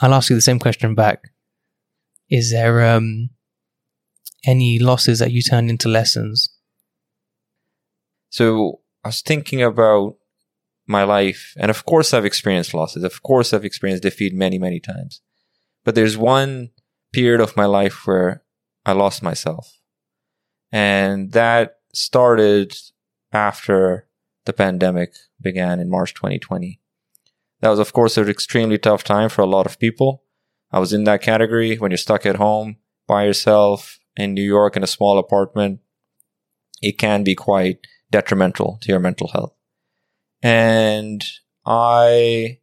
I'll 0.00 0.14
ask 0.14 0.30
you 0.30 0.36
the 0.36 0.42
same 0.42 0.58
question 0.58 0.94
back. 0.94 1.32
Is 2.30 2.52
there 2.52 2.86
um, 2.86 3.30
any 4.44 4.78
losses 4.78 5.18
that 5.18 5.32
you 5.32 5.42
turned 5.42 5.70
into 5.70 5.88
lessons? 5.88 6.50
So 8.30 8.80
I 9.04 9.08
was 9.08 9.20
thinking 9.20 9.62
about 9.62 10.16
my 10.86 11.02
life, 11.04 11.54
and 11.56 11.70
of 11.70 11.84
course 11.84 12.14
I've 12.14 12.24
experienced 12.24 12.74
losses. 12.74 13.02
Of 13.02 13.22
course 13.22 13.52
I've 13.52 13.64
experienced 13.64 14.02
defeat 14.02 14.34
many, 14.34 14.58
many 14.58 14.80
times. 14.80 15.20
But 15.84 15.94
there's 15.94 16.16
one 16.16 16.70
period 17.12 17.40
of 17.40 17.56
my 17.56 17.66
life 17.66 18.06
where 18.06 18.42
I 18.84 18.92
lost 18.92 19.22
myself. 19.22 19.78
And 20.72 21.32
that 21.32 21.76
started 21.92 22.76
after 23.32 24.06
the 24.44 24.52
pandemic 24.52 25.14
began 25.40 25.80
in 25.80 25.90
March 25.90 26.14
2020. 26.14 26.80
That 27.60 27.68
was, 27.68 27.78
of 27.78 27.92
course, 27.92 28.16
an 28.16 28.28
extremely 28.28 28.78
tough 28.78 29.04
time 29.04 29.28
for 29.28 29.42
a 29.42 29.46
lot 29.46 29.66
of 29.66 29.78
people. 29.78 30.24
I 30.72 30.78
was 30.78 30.92
in 30.92 31.04
that 31.04 31.22
category 31.22 31.76
when 31.76 31.90
you're 31.90 31.98
stuck 31.98 32.24
at 32.24 32.36
home 32.36 32.76
by 33.06 33.24
yourself 33.24 33.98
in 34.16 34.34
New 34.34 34.42
York 34.42 34.76
in 34.76 34.82
a 34.82 34.88
small 34.88 35.18
apartment. 35.18 35.80
It 36.80 36.96
can 36.96 37.24
be 37.24 37.34
quite 37.34 37.86
detrimental 38.10 38.78
to 38.82 38.88
your 38.88 39.00
mental 39.00 39.28
health. 39.28 39.54
And 40.42 41.22
I 41.66 42.60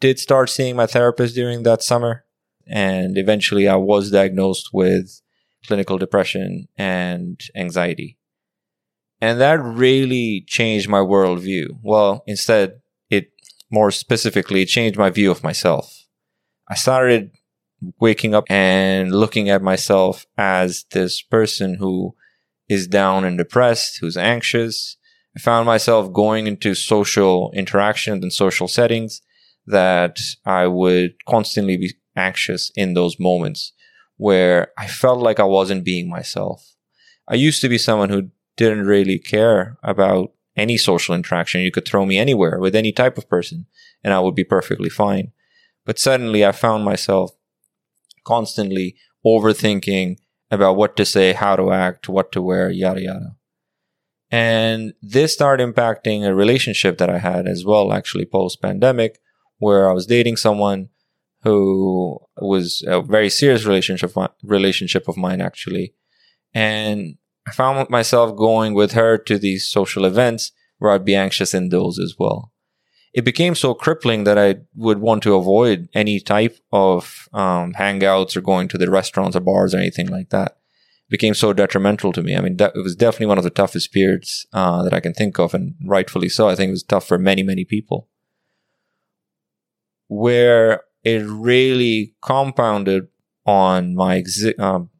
did 0.00 0.18
start 0.18 0.50
seeing 0.50 0.76
my 0.76 0.86
therapist 0.86 1.34
during 1.34 1.62
that 1.64 1.82
summer. 1.82 2.25
And 2.66 3.16
eventually 3.16 3.68
I 3.68 3.76
was 3.76 4.10
diagnosed 4.10 4.70
with 4.72 5.20
clinical 5.66 5.98
depression 5.98 6.68
and 6.76 7.40
anxiety. 7.54 8.18
And 9.20 9.40
that 9.40 9.62
really 9.62 10.44
changed 10.46 10.88
my 10.88 10.98
worldview. 10.98 11.78
Well, 11.82 12.22
instead, 12.26 12.80
it 13.08 13.30
more 13.70 13.90
specifically 13.90 14.64
changed 14.66 14.98
my 14.98 15.10
view 15.10 15.30
of 15.30 15.42
myself. 15.42 16.04
I 16.68 16.74
started 16.74 17.30
waking 18.00 18.34
up 18.34 18.44
and 18.50 19.12
looking 19.12 19.48
at 19.48 19.62
myself 19.62 20.26
as 20.36 20.84
this 20.90 21.22
person 21.22 21.76
who 21.76 22.14
is 22.68 22.86
down 22.86 23.24
and 23.24 23.38
depressed, 23.38 23.98
who's 24.00 24.16
anxious. 24.16 24.96
I 25.36 25.40
found 25.40 25.66
myself 25.66 26.12
going 26.12 26.46
into 26.46 26.74
social 26.74 27.52
interactions 27.54 28.22
and 28.22 28.32
social 28.32 28.68
settings 28.68 29.22
that 29.66 30.18
I 30.44 30.66
would 30.66 31.14
constantly 31.28 31.76
be 31.76 31.94
anxious 32.16 32.70
in 32.76 32.94
those 32.94 33.20
moments 33.20 33.72
where 34.16 34.72
I 34.78 34.86
felt 34.86 35.20
like 35.20 35.38
I 35.38 35.44
wasn't 35.44 35.84
being 35.84 36.08
myself. 36.08 36.74
I 37.28 37.34
used 37.34 37.60
to 37.60 37.68
be 37.68 37.78
someone 37.78 38.08
who 38.08 38.30
didn't 38.56 38.86
really 38.86 39.18
care 39.18 39.76
about 39.82 40.32
any 40.56 40.78
social 40.78 41.14
interaction. 41.14 41.60
You 41.60 41.70
could 41.70 41.86
throw 41.86 42.06
me 42.06 42.18
anywhere 42.18 42.58
with 42.58 42.74
any 42.74 42.92
type 42.92 43.18
of 43.18 43.28
person 43.28 43.66
and 44.02 44.14
I 44.14 44.20
would 44.20 44.34
be 44.34 44.44
perfectly 44.44 44.88
fine. 44.88 45.32
But 45.84 45.98
suddenly 45.98 46.44
I 46.44 46.52
found 46.52 46.84
myself 46.84 47.32
constantly 48.24 48.96
overthinking 49.24 50.18
about 50.50 50.76
what 50.76 50.96
to 50.96 51.04
say, 51.04 51.32
how 51.32 51.56
to 51.56 51.72
act, 51.72 52.08
what 52.08 52.32
to 52.32 52.42
wear, 52.42 52.70
yada, 52.70 53.02
yada. 53.02 53.36
And 54.30 54.94
this 55.02 55.32
started 55.32 55.72
impacting 55.72 56.24
a 56.24 56.34
relationship 56.34 56.98
that 56.98 57.10
I 57.10 57.18
had 57.18 57.46
as 57.46 57.64
well, 57.64 57.92
actually 57.92 58.26
post 58.26 58.60
pandemic, 58.60 59.18
where 59.58 59.88
I 59.88 59.92
was 59.92 60.06
dating 60.06 60.36
someone 60.36 60.88
who 61.46 62.18
was 62.36 62.82
a 62.86 63.00
very 63.00 63.30
serious 63.30 63.64
relationship 63.64 64.12
relationship 64.42 65.08
of 65.08 65.16
mine 65.16 65.40
actually, 65.40 65.94
and 66.52 67.16
I 67.46 67.52
found 67.52 67.88
myself 67.88 68.36
going 68.36 68.74
with 68.74 68.92
her 68.92 69.16
to 69.18 69.38
these 69.38 69.68
social 69.68 70.04
events 70.04 70.52
where 70.78 70.92
I'd 70.92 71.04
be 71.04 71.14
anxious 71.14 71.54
in 71.54 71.68
those 71.68 71.98
as 71.98 72.16
well. 72.18 72.52
It 73.14 73.24
became 73.24 73.54
so 73.54 73.72
crippling 73.72 74.24
that 74.24 74.36
I 74.36 74.56
would 74.74 74.98
want 74.98 75.22
to 75.22 75.36
avoid 75.36 75.88
any 75.94 76.20
type 76.20 76.58
of 76.72 77.28
um, 77.32 77.72
hangouts 77.74 78.36
or 78.36 78.40
going 78.42 78.68
to 78.68 78.78
the 78.78 78.90
restaurants 78.90 79.36
or 79.36 79.40
bars 79.40 79.74
or 79.74 79.78
anything 79.78 80.08
like 80.08 80.30
that. 80.30 80.58
It 81.08 81.10
became 81.10 81.34
so 81.34 81.52
detrimental 81.52 82.12
to 82.12 82.22
me. 82.22 82.36
I 82.36 82.40
mean, 82.40 82.56
it 82.58 82.72
was 82.74 82.96
definitely 82.96 83.26
one 83.26 83.38
of 83.38 83.44
the 83.44 83.50
toughest 83.50 83.92
periods 83.92 84.46
uh, 84.52 84.82
that 84.82 84.92
I 84.92 85.00
can 85.00 85.14
think 85.14 85.38
of, 85.38 85.54
and 85.54 85.76
rightfully 85.86 86.28
so. 86.28 86.48
I 86.48 86.56
think 86.56 86.68
it 86.68 86.72
was 86.72 86.82
tough 86.82 87.06
for 87.06 87.16
many, 87.16 87.42
many 87.42 87.64
people. 87.64 88.08
Where 90.08 90.82
it 91.06 91.24
really 91.24 92.16
compounded 92.20 93.06
on 93.46 93.94
my 93.94 94.20
exi- 94.20 94.58
um, 94.58 94.90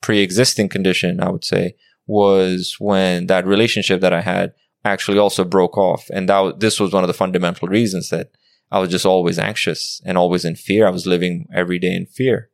pre-existing 0.00 0.70
condition, 0.70 1.20
I 1.20 1.28
would 1.28 1.44
say, 1.44 1.74
was 2.06 2.76
when 2.78 3.26
that 3.26 3.46
relationship 3.46 4.00
that 4.00 4.14
I 4.14 4.22
had 4.22 4.54
actually 4.82 5.18
also 5.18 5.44
broke 5.44 5.76
off. 5.76 6.08
And 6.10 6.26
that, 6.30 6.60
this 6.60 6.80
was 6.80 6.94
one 6.94 7.04
of 7.04 7.08
the 7.08 7.12
fundamental 7.12 7.68
reasons 7.68 8.08
that 8.08 8.30
I 8.70 8.78
was 8.78 8.88
just 8.88 9.04
always 9.04 9.38
anxious 9.38 10.00
and 10.06 10.16
always 10.16 10.46
in 10.46 10.56
fear. 10.56 10.86
I 10.86 10.90
was 10.90 11.06
living 11.06 11.46
every 11.54 11.78
day 11.78 11.94
in 11.94 12.06
fear. 12.06 12.48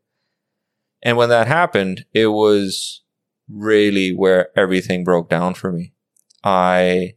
And 1.00 1.17
when 1.17 1.28
that 1.28 1.47
happened, 1.47 2.05
it 2.12 2.26
was 2.26 3.02
really 3.49 4.11
where 4.11 4.49
everything 4.59 5.05
broke 5.05 5.31
down 5.31 5.55
for 5.55 5.71
me. 5.71 5.93
I 6.43 7.14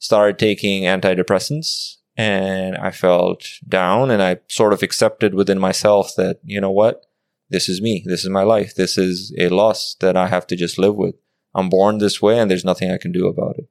started 0.00 0.40
taking 0.40 0.82
antidepressants 0.82 1.97
and 2.18 2.76
I 2.76 2.90
felt 2.90 3.46
down 3.66 4.10
and 4.10 4.20
I 4.20 4.38
sort 4.48 4.72
of 4.72 4.82
accepted 4.82 5.34
within 5.34 5.60
myself 5.60 6.14
that, 6.16 6.40
you 6.42 6.60
know 6.60 6.70
what? 6.70 7.06
This 7.48 7.68
is 7.68 7.80
me. 7.80 8.02
This 8.04 8.24
is 8.24 8.28
my 8.28 8.42
life. 8.42 8.74
This 8.74 8.98
is 8.98 9.32
a 9.38 9.48
loss 9.48 9.94
that 10.00 10.16
I 10.16 10.26
have 10.26 10.44
to 10.48 10.56
just 10.56 10.78
live 10.78 10.96
with. 10.96 11.14
I'm 11.54 11.70
born 11.70 11.98
this 11.98 12.20
way 12.20 12.38
and 12.38 12.50
there's 12.50 12.64
nothing 12.64 12.90
I 12.90 12.98
can 12.98 13.12
do 13.12 13.28
about 13.28 13.56
it. 13.58 13.68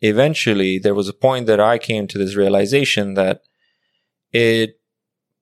Eventually, 0.00 0.78
there 0.78 0.94
was 0.94 1.08
a 1.08 1.12
point 1.12 1.46
that 1.46 1.58
I 1.58 1.78
came 1.78 2.06
to 2.06 2.16
this 2.16 2.36
realization 2.36 3.14
that 3.14 3.42
it 4.32 4.78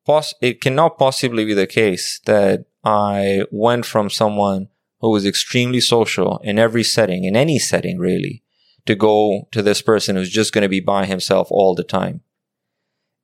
poss- 0.07 0.35
it 0.41 0.61
cannot 0.61 0.99
possibly 0.99 1.45
be 1.45 1.55
the 1.55 1.67
case 1.67 2.21
that 2.25 2.65
I 2.83 3.45
went 3.51 3.85
from 3.85 4.09
someone 4.09 4.69
who 5.01 5.11
was 5.11 5.27
extremely 5.27 5.81
social 5.81 6.39
in 6.39 6.59
every 6.59 6.85
setting, 6.85 7.25
in 7.25 7.37
any 7.37 7.59
setting 7.59 7.99
really, 7.99 8.42
to 8.87 8.95
go 8.95 9.49
to 9.53 9.63
this 9.63 9.83
person 9.83 10.17
who's 10.17 10.31
just 10.31 10.53
going 10.53 10.63
to 10.63 10.69
be 10.69 10.81
by 10.81 11.07
himself 11.07 11.49
all 11.51 11.75
the 11.75 11.85
time. 11.85 12.21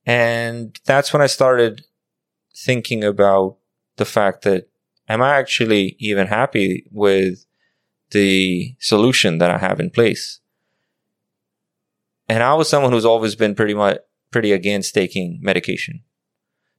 And 0.07 0.79
that's 0.85 1.13
when 1.13 1.23
I 1.23 1.27
started 1.27 1.85
thinking 2.57 3.05
about 3.05 3.57
the 3.97 4.05
fact 4.05 4.43
that 4.43 4.69
am 5.09 5.23
I 5.23 5.37
actually 5.37 5.97
even 5.99 6.27
happy 6.27 6.87
with 6.91 7.45
the 8.11 8.75
solution 8.79 9.39
that 9.39 9.51
I 9.51 9.59
have 9.59 9.81
in 9.81 9.91
place? 9.91 10.41
And 12.29 12.43
I 12.43 12.55
was 12.55 12.69
someone 12.69 12.93
who's 12.93 13.05
always 13.05 13.35
been 13.35 13.55
pretty 13.55 13.75
much 13.75 13.99
pretty 14.31 14.53
against 14.53 14.95
taking 14.95 15.39
medication. 15.43 16.03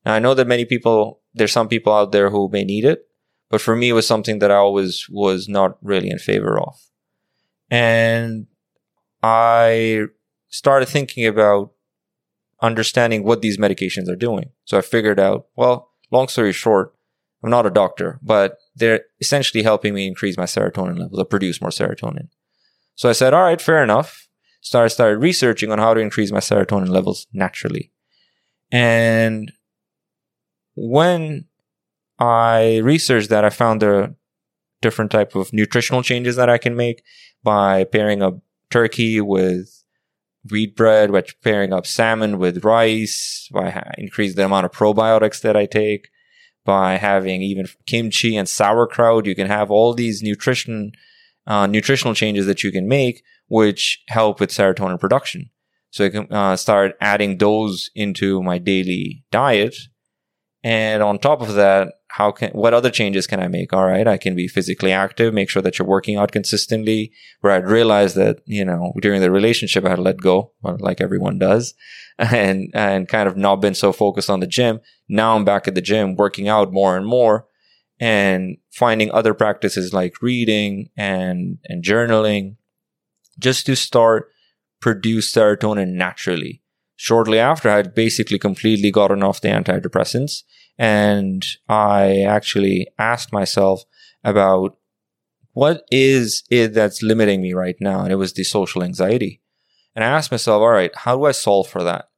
Now 0.05 0.13
I 0.13 0.19
know 0.19 0.33
that 0.33 0.47
many 0.47 0.65
people, 0.65 1.21
there's 1.33 1.51
some 1.51 1.67
people 1.67 1.93
out 1.93 2.11
there 2.11 2.29
who 2.29 2.49
may 2.49 2.63
need 2.63 2.85
it, 2.85 3.07
but 3.49 3.61
for 3.61 3.75
me 3.75 3.89
it 3.89 3.93
was 3.93 4.07
something 4.07 4.39
that 4.39 4.51
I 4.51 4.55
always 4.55 5.07
was 5.09 5.49
not 5.49 5.77
really 5.81 6.09
in 6.09 6.19
favor 6.19 6.59
of. 6.59 6.75
And 7.69 8.47
I 9.21 10.05
started 10.49 10.87
thinking 10.87 11.25
about 11.25 11.71
understanding 12.61 13.23
what 13.23 13.41
these 13.41 13.57
medications 13.57 14.09
are 14.09 14.15
doing. 14.15 14.51
So 14.65 14.77
I 14.77 14.81
figured 14.81 15.19
out, 15.19 15.47
well, 15.55 15.91
long 16.11 16.27
story 16.27 16.51
short, 16.51 16.93
I'm 17.43 17.49
not 17.49 17.65
a 17.65 17.71
doctor, 17.71 18.19
but 18.21 18.57
they're 18.75 19.01
essentially 19.21 19.63
helping 19.63 19.93
me 19.93 20.07
increase 20.07 20.37
my 20.37 20.43
serotonin 20.43 20.99
levels 20.99 21.19
or 21.19 21.25
produce 21.25 21.61
more 21.61 21.69
serotonin. 21.69 22.27
So 22.95 23.07
I 23.07 23.13
said, 23.13 23.33
all 23.33 23.43
right, 23.43 23.61
fair 23.61 23.81
enough. 23.83 24.27
Started, 24.61 24.89
started 24.89 25.19
researching 25.19 25.71
on 25.71 25.79
how 25.79 25.93
to 25.93 26.01
increase 26.01 26.33
my 26.33 26.39
serotonin 26.39 26.89
levels 26.89 27.27
naturally. 27.31 27.93
And 28.71 29.53
when 30.75 31.45
I 32.19 32.79
researched 32.79 33.29
that, 33.29 33.45
I 33.45 33.49
found 33.51 33.83
are 33.83 34.15
different 34.81 35.11
type 35.11 35.33
of 35.35 35.53
nutritional 35.53 36.03
changes 36.03 36.35
that 36.35 36.49
I 36.49 36.57
can 36.57 36.75
make 36.75 37.03
by 37.41 37.85
pairing 37.85 38.21
up 38.21 38.39
turkey 38.69 39.21
with 39.21 39.83
wheat 40.49 40.75
bread, 40.75 41.11
by 41.11 41.23
pairing 41.43 41.73
up 41.73 41.85
salmon 41.85 42.37
with 42.37 42.63
rice, 42.63 43.49
by 43.51 43.93
increase 43.97 44.35
the 44.35 44.45
amount 44.45 44.65
of 44.65 44.71
probiotics 44.71 45.41
that 45.41 45.57
I 45.57 45.65
take, 45.65 46.09
by 46.65 46.97
having 46.97 47.41
even 47.41 47.67
kimchi 47.85 48.37
and 48.37 48.47
sauerkraut. 48.47 49.25
You 49.25 49.35
can 49.35 49.47
have 49.47 49.69
all 49.71 49.93
these 49.93 50.21
nutrition, 50.21 50.91
uh, 51.45 51.67
nutritional 51.67 52.13
changes 52.13 52.45
that 52.45 52.63
you 52.63 52.71
can 52.71 52.87
make, 52.87 53.23
which 53.47 54.03
help 54.07 54.39
with 54.39 54.51
serotonin 54.51 54.99
production. 54.99 55.49
So 55.91 56.05
I 56.05 56.09
can 56.09 56.31
uh, 56.31 56.55
start 56.55 56.95
adding 57.01 57.37
those 57.37 57.89
into 57.95 58.43
my 58.43 58.59
daily 58.59 59.23
diet. 59.31 59.75
And 60.63 61.01
on 61.01 61.19
top 61.19 61.41
of 61.41 61.55
that, 61.55 61.93
how 62.19 62.31
can, 62.33 62.51
what 62.51 62.73
other 62.73 62.89
changes 62.89 63.25
can 63.27 63.39
I 63.39 63.47
make? 63.47 63.71
All 63.71 63.85
right. 63.85 64.05
I 64.05 64.17
can 64.17 64.35
be 64.35 64.49
physically 64.49 64.91
active, 64.91 65.33
make 65.33 65.49
sure 65.49 65.61
that 65.61 65.79
you're 65.79 65.87
working 65.87 66.17
out 66.17 66.33
consistently 66.33 67.13
where 67.39 67.53
I'd 67.53 67.65
realized 67.65 68.17
that, 68.17 68.41
you 68.45 68.65
know, 68.65 68.91
during 69.01 69.21
the 69.21 69.31
relationship, 69.31 69.85
I 69.85 69.91
had 69.91 69.99
let 69.99 70.17
go 70.17 70.51
uh, 70.65 70.75
like 70.79 70.99
everyone 70.99 71.39
does 71.39 71.75
and, 72.19 72.71
and 72.73 73.07
kind 73.07 73.29
of 73.29 73.37
not 73.37 73.61
been 73.61 73.73
so 73.73 73.93
focused 73.93 74.29
on 74.29 74.41
the 74.41 74.47
gym. 74.47 74.81
Now 75.07 75.37
I'm 75.37 75.45
back 75.45 75.65
at 75.65 75.75
the 75.75 75.81
gym 75.81 76.17
working 76.17 76.49
out 76.49 76.73
more 76.73 76.97
and 76.97 77.05
more 77.05 77.47
and 78.01 78.57
finding 78.69 79.09
other 79.11 79.33
practices 79.33 79.93
like 79.93 80.21
reading 80.21 80.89
and, 80.97 81.57
and 81.69 81.85
journaling 81.85 82.57
just 83.39 83.65
to 83.67 83.77
start 83.77 84.29
produce 84.81 85.33
serotonin 85.33 85.93
naturally. 85.93 86.63
Shortly 86.97 87.39
after, 87.39 87.69
I 87.69 87.77
had 87.77 87.95
basically 87.95 88.39
completely 88.39 88.91
gotten 88.91 89.23
off 89.23 89.39
the 89.39 89.47
antidepressants 89.47 90.43
and 90.79 91.45
I 91.67 92.21
actually 92.21 92.87
asked 92.97 93.33
myself 93.33 93.83
about 94.23 94.77
what 95.51 95.83
is 95.91 96.43
it 96.49 96.69
that's 96.73 97.03
limiting 97.03 97.41
me 97.41 97.53
right 97.53 97.75
now? 97.81 97.99
And 98.01 98.13
it 98.13 98.15
was 98.15 98.31
the 98.31 98.45
social 98.45 98.81
anxiety. 98.81 99.41
And 99.93 100.05
I 100.05 100.07
asked 100.07 100.31
myself, 100.31 100.61
all 100.61 100.69
right, 100.69 100.95
how 100.95 101.17
do 101.17 101.25
I 101.25 101.33
solve 101.33 101.67
for 101.67 101.83
that? 101.83 102.09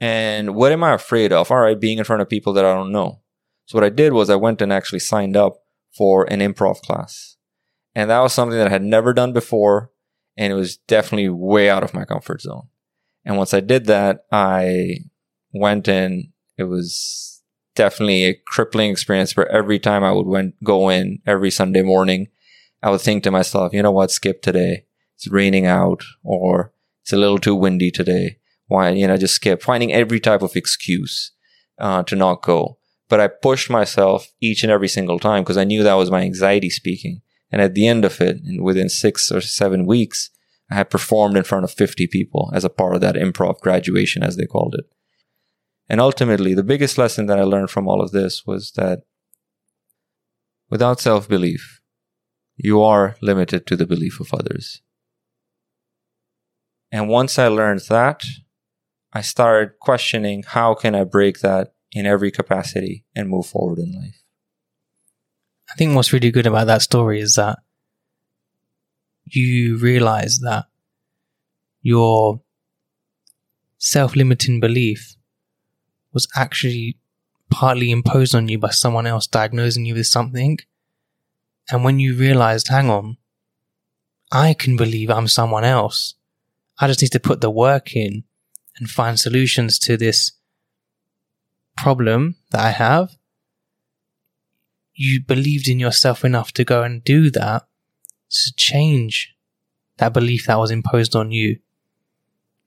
And 0.00 0.56
what 0.56 0.72
am 0.72 0.82
I 0.82 0.94
afraid 0.94 1.32
of? 1.32 1.52
All 1.52 1.60
right, 1.60 1.78
being 1.78 1.98
in 1.98 2.04
front 2.04 2.20
of 2.20 2.28
people 2.28 2.52
that 2.54 2.64
I 2.64 2.74
don't 2.74 2.90
know. 2.90 3.20
So 3.66 3.76
what 3.78 3.84
I 3.84 3.88
did 3.88 4.12
was 4.12 4.28
I 4.28 4.34
went 4.34 4.60
and 4.60 4.72
actually 4.72 4.98
signed 4.98 5.36
up 5.36 5.62
for 5.96 6.24
an 6.24 6.40
improv 6.40 6.82
class. 6.82 7.36
And 7.94 8.10
that 8.10 8.18
was 8.18 8.32
something 8.32 8.58
that 8.58 8.66
I 8.66 8.70
had 8.70 8.82
never 8.82 9.12
done 9.12 9.32
before. 9.32 9.92
And 10.36 10.52
it 10.52 10.56
was 10.56 10.76
definitely 10.76 11.28
way 11.28 11.70
out 11.70 11.84
of 11.84 11.94
my 11.94 12.04
comfort 12.04 12.40
zone. 12.40 12.66
And 13.24 13.36
once 13.36 13.54
I 13.54 13.60
did 13.60 13.84
that, 13.86 14.24
I 14.32 14.96
went 15.52 15.86
in. 15.86 16.32
It 16.58 16.64
was 16.64 17.31
definitely 17.74 18.24
a 18.24 18.34
crippling 18.46 18.90
experience 18.90 19.36
where 19.36 19.48
every 19.48 19.78
time 19.78 20.04
I 20.04 20.12
would 20.12 20.26
went, 20.26 20.62
go 20.62 20.88
in 20.88 21.20
every 21.26 21.50
Sunday 21.50 21.82
morning, 21.82 22.28
I 22.82 22.90
would 22.90 23.00
think 23.00 23.22
to 23.24 23.30
myself, 23.30 23.72
you 23.72 23.82
know 23.82 23.92
what, 23.92 24.10
skip 24.10 24.42
today. 24.42 24.86
It's 25.16 25.28
raining 25.28 25.66
out 25.66 26.02
or 26.22 26.72
it's 27.02 27.12
a 27.12 27.16
little 27.16 27.38
too 27.38 27.54
windy 27.54 27.90
today. 27.90 28.38
Why, 28.66 28.90
you 28.90 29.06
know, 29.06 29.16
just 29.16 29.34
skip 29.34 29.62
finding 29.62 29.92
every 29.92 30.20
type 30.20 30.42
of 30.42 30.56
excuse, 30.56 31.32
uh, 31.78 32.02
to 32.04 32.16
not 32.16 32.42
go 32.42 32.78
but 33.12 33.20
I 33.20 33.28
pushed 33.28 33.68
myself 33.68 34.32
each 34.40 34.62
and 34.62 34.72
every 34.72 34.88
single 34.88 35.18
time 35.18 35.42
because 35.42 35.58
I 35.58 35.64
knew 35.64 35.82
that 35.82 35.98
was 35.98 36.10
my 36.10 36.22
anxiety 36.22 36.70
speaking. 36.70 37.20
And 37.50 37.60
at 37.60 37.74
the 37.74 37.86
end 37.86 38.06
of 38.06 38.22
it, 38.22 38.38
within 38.58 38.88
six 38.88 39.30
or 39.30 39.42
seven 39.42 39.84
weeks, 39.84 40.30
I 40.70 40.76
had 40.76 40.88
performed 40.88 41.36
in 41.36 41.44
front 41.44 41.64
of 41.64 41.70
50 41.70 42.06
people 42.06 42.50
as 42.54 42.64
a 42.64 42.70
part 42.70 42.94
of 42.94 43.02
that 43.02 43.14
improv 43.14 43.60
graduation, 43.60 44.22
as 44.22 44.38
they 44.38 44.46
called 44.46 44.74
it. 44.78 44.86
And 45.92 46.00
ultimately, 46.00 46.54
the 46.54 46.62
biggest 46.62 46.96
lesson 46.96 47.26
that 47.26 47.38
I 47.38 47.42
learned 47.42 47.68
from 47.68 47.86
all 47.86 48.00
of 48.00 48.12
this 48.12 48.46
was 48.46 48.72
that 48.76 49.02
without 50.70 51.00
self 51.00 51.28
belief, 51.28 51.82
you 52.56 52.80
are 52.80 53.16
limited 53.20 53.66
to 53.66 53.76
the 53.76 53.86
belief 53.86 54.18
of 54.18 54.32
others. 54.32 54.80
And 56.90 57.10
once 57.10 57.38
I 57.38 57.48
learned 57.48 57.82
that, 57.90 58.24
I 59.12 59.20
started 59.20 59.78
questioning 59.80 60.44
how 60.46 60.72
can 60.72 60.94
I 60.94 61.04
break 61.04 61.40
that 61.40 61.74
in 61.92 62.06
every 62.06 62.30
capacity 62.30 63.04
and 63.14 63.28
move 63.28 63.44
forward 63.44 63.78
in 63.78 63.92
life. 63.92 64.22
I 65.70 65.74
think 65.74 65.94
what's 65.94 66.14
really 66.14 66.30
good 66.30 66.46
about 66.46 66.68
that 66.68 66.80
story 66.80 67.20
is 67.20 67.34
that 67.34 67.58
you 69.26 69.76
realize 69.76 70.38
that 70.38 70.64
your 71.82 72.40
self 73.76 74.16
limiting 74.16 74.58
belief 74.58 75.16
was 76.12 76.28
actually 76.36 76.98
partly 77.50 77.90
imposed 77.90 78.34
on 78.34 78.48
you 78.48 78.58
by 78.58 78.70
someone 78.70 79.06
else 79.06 79.26
diagnosing 79.26 79.84
you 79.84 79.94
with 79.94 80.06
something. 80.06 80.58
And 81.70 81.84
when 81.84 82.00
you 82.00 82.14
realized, 82.14 82.68
hang 82.68 82.90
on, 82.90 83.18
I 84.30 84.54
can 84.54 84.76
believe 84.76 85.10
I'm 85.10 85.28
someone 85.28 85.64
else. 85.64 86.14
I 86.78 86.86
just 86.86 87.02
need 87.02 87.12
to 87.12 87.20
put 87.20 87.40
the 87.40 87.50
work 87.50 87.94
in 87.94 88.24
and 88.78 88.88
find 88.88 89.20
solutions 89.20 89.78
to 89.80 89.96
this 89.96 90.32
problem 91.76 92.36
that 92.50 92.60
I 92.60 92.70
have, 92.70 93.16
you 94.94 95.22
believed 95.22 95.68
in 95.68 95.78
yourself 95.78 96.24
enough 96.24 96.52
to 96.52 96.64
go 96.64 96.82
and 96.82 97.02
do 97.04 97.30
that 97.30 97.66
to 98.30 98.52
change 98.56 99.34
that 99.98 100.12
belief 100.12 100.46
that 100.46 100.58
was 100.58 100.70
imposed 100.70 101.14
on 101.14 101.30
you 101.32 101.58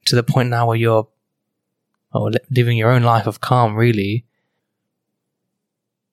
to 0.04 0.14
the 0.14 0.22
point 0.22 0.48
now 0.50 0.68
where 0.68 0.76
you're 0.76 1.08
oh, 2.16 2.30
living 2.50 2.76
your 2.76 2.90
own 2.90 3.02
life 3.02 3.26
of 3.26 3.40
calm, 3.40 3.76
really. 3.76 4.24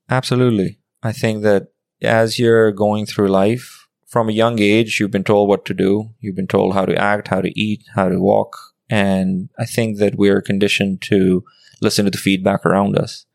Absolutely. 0.10 0.80
I 1.02 1.12
think 1.12 1.44
that 1.44 1.70
as 2.02 2.38
you're 2.38 2.72
going 2.72 3.06
through 3.06 3.30
life, 3.30 3.84
from 4.14 4.30
a 4.30 4.34
young 4.34 4.60
age, 4.60 5.00
you've 5.00 5.10
been 5.10 5.24
told 5.24 5.50
what 5.50 5.66
to 5.66 5.74
do. 5.74 6.12
You've 6.20 6.36
been 6.36 6.46
told 6.46 6.76
how 6.76 6.86
to 6.86 6.96
act, 6.96 7.30
how 7.30 7.42
to 7.42 7.60
eat, 7.60 7.84
how 7.96 8.10
to 8.10 8.20
walk. 8.20 8.56
And 8.88 9.50
I 9.58 9.66
think 9.66 9.98
that 9.98 10.16
we're 10.16 10.40
conditioned 10.40 11.02
to 11.04 11.44
listen 11.82 12.06
to 12.06 12.12
the 12.12 12.20
feedback 12.20 12.64
around 12.64 12.96
us. 12.96 13.26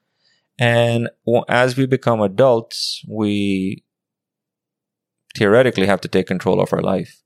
And 0.57 1.09
as 1.48 1.76
we 1.76 1.87
become 1.87 2.20
adults, 2.20 3.04
we 3.09 3.83
theoretically 5.37 5.87
have 5.87 6.00
to 6.02 6.09
take 6.09 6.28
control 6.28 6.61
of 6.61 6.72
our 6.72 6.81
life. 6.81 7.22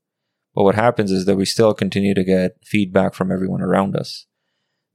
But 0.55 0.63
what 0.63 0.75
happens 0.75 1.11
is 1.11 1.25
that 1.25 1.35
we 1.35 1.45
still 1.45 1.75
continue 1.75 2.15
to 2.15 2.23
get 2.23 2.57
feedback 2.63 3.13
from 3.13 3.31
everyone 3.31 3.61
around 3.61 3.95
us. 3.95 4.25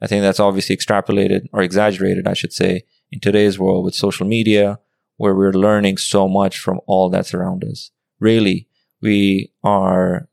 I 0.01 0.07
think 0.07 0.23
that's 0.23 0.41
obviously 0.41 0.77
extrapolated 0.77 1.49
or 1.53 1.63
exaggerated, 1.63 2.27
I 2.27 2.35
should 2.35 2.53
say, 2.53 2.85
in 3.11 3.21
today's 3.21 3.59
world 3.59 3.85
with 3.85 3.95
social 3.95 4.27
media, 4.27 4.79
where 5.17 5.35
we're 5.35 5.53
learning 5.53 5.97
so 5.97 6.29
much 6.29 6.59
from 6.59 6.81
all 6.87 7.11
that's 7.11 7.35
around 7.35 7.65
us. 7.65 7.91
Really, 8.21 8.69
we 9.01 9.53
are 9.65 10.29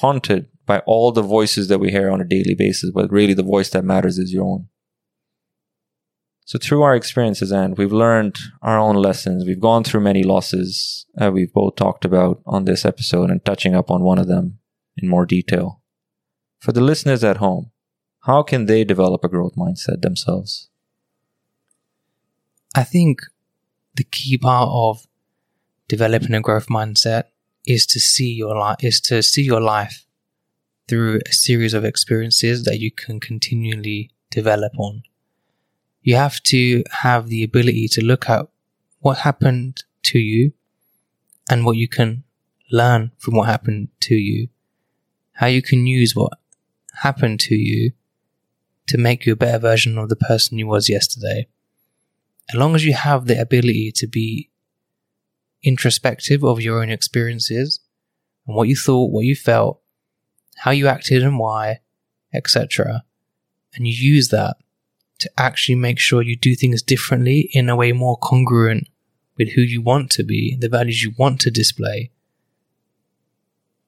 haunted 0.00 0.48
by 0.66 0.78
all 0.80 1.12
the 1.12 1.22
voices 1.22 1.68
that 1.68 1.78
we 1.78 1.90
hear 1.90 2.10
on 2.10 2.20
a 2.20 2.24
daily 2.24 2.54
basis, 2.54 2.90
but 2.90 3.10
really 3.10 3.34
the 3.34 3.42
voice 3.42 3.70
that 3.70 3.84
matters 3.84 4.18
is 4.18 4.32
your 4.32 4.44
own. 4.44 4.68
So 6.44 6.58
through 6.58 6.82
our 6.82 6.96
experiences 6.96 7.52
and 7.52 7.78
we've 7.78 7.92
learned 7.92 8.36
our 8.62 8.78
own 8.78 8.96
lessons. 8.96 9.44
We've 9.44 9.60
gone 9.60 9.84
through 9.84 10.00
many 10.00 10.24
losses 10.24 11.06
that 11.14 11.32
we've 11.32 11.52
both 11.52 11.76
talked 11.76 12.04
about 12.04 12.42
on 12.44 12.64
this 12.64 12.84
episode 12.84 13.30
and 13.30 13.44
touching 13.44 13.74
up 13.74 13.90
on 13.90 14.02
one 14.02 14.18
of 14.18 14.26
them 14.26 14.58
in 14.96 15.08
more 15.08 15.26
detail. 15.26 15.80
For 16.58 16.72
the 16.72 16.80
listeners 16.80 17.22
at 17.22 17.36
home, 17.36 17.70
how 18.20 18.42
can 18.42 18.66
they 18.66 18.84
develop 18.84 19.24
a 19.24 19.28
growth 19.28 19.54
mindset 19.56 20.02
themselves? 20.02 20.68
I 22.74 22.84
think 22.84 23.22
the 23.94 24.04
key 24.04 24.36
part 24.36 24.68
of 24.70 25.06
developing 25.88 26.34
a 26.34 26.40
growth 26.40 26.68
mindset 26.68 27.24
is 27.66 27.86
to 27.86 28.00
see 28.00 28.32
your 28.32 28.56
life 28.56 28.76
is 28.80 29.00
to 29.00 29.22
see 29.22 29.42
your 29.42 29.60
life 29.60 30.06
through 30.88 31.20
a 31.26 31.32
series 31.32 31.74
of 31.74 31.84
experiences 31.84 32.64
that 32.64 32.78
you 32.78 32.90
can 32.90 33.20
continually 33.20 34.10
develop 34.30 34.72
on. 34.78 35.02
You 36.02 36.16
have 36.16 36.42
to 36.44 36.82
have 36.90 37.28
the 37.28 37.42
ability 37.42 37.88
to 37.88 38.04
look 38.04 38.28
at 38.28 38.46
what 39.00 39.18
happened 39.18 39.84
to 40.04 40.18
you 40.18 40.52
and 41.48 41.64
what 41.64 41.76
you 41.76 41.88
can 41.88 42.24
learn 42.70 43.12
from 43.18 43.34
what 43.34 43.48
happened 43.48 43.88
to 44.00 44.14
you, 44.14 44.48
how 45.32 45.46
you 45.46 45.62
can 45.62 45.86
use 45.86 46.14
what 46.14 46.32
happened 47.02 47.40
to 47.40 47.54
you 47.54 47.92
to 48.86 48.98
make 48.98 49.26
you 49.26 49.32
a 49.32 49.36
better 49.36 49.58
version 49.58 49.98
of 49.98 50.08
the 50.08 50.16
person 50.16 50.58
you 50.58 50.66
was 50.66 50.88
yesterday. 50.88 51.46
As 52.50 52.56
long 52.56 52.74
as 52.74 52.84
you 52.84 52.94
have 52.94 53.26
the 53.26 53.40
ability 53.40 53.92
to 53.92 54.06
be 54.06 54.50
introspective 55.62 56.42
of 56.42 56.60
your 56.60 56.82
own 56.82 56.90
experiences 56.90 57.80
and 58.46 58.56
what 58.56 58.68
you 58.68 58.76
thought, 58.76 59.12
what 59.12 59.24
you 59.24 59.36
felt, 59.36 59.80
how 60.56 60.70
you 60.70 60.88
acted 60.88 61.22
and 61.22 61.38
why, 61.38 61.80
etc. 62.34 63.04
And 63.74 63.86
you 63.86 63.92
use 63.92 64.28
that 64.28 64.56
to 65.20 65.30
actually 65.36 65.74
make 65.74 65.98
sure 65.98 66.22
you 66.22 66.36
do 66.36 66.54
things 66.54 66.82
differently 66.82 67.50
in 67.52 67.68
a 67.68 67.76
way 67.76 67.92
more 67.92 68.16
congruent 68.16 68.88
with 69.36 69.50
who 69.50 69.60
you 69.62 69.80
want 69.80 70.10
to 70.12 70.22
be, 70.22 70.56
the 70.56 70.68
values 70.68 71.02
you 71.02 71.12
want 71.18 71.40
to 71.40 71.50
display. 71.50 72.10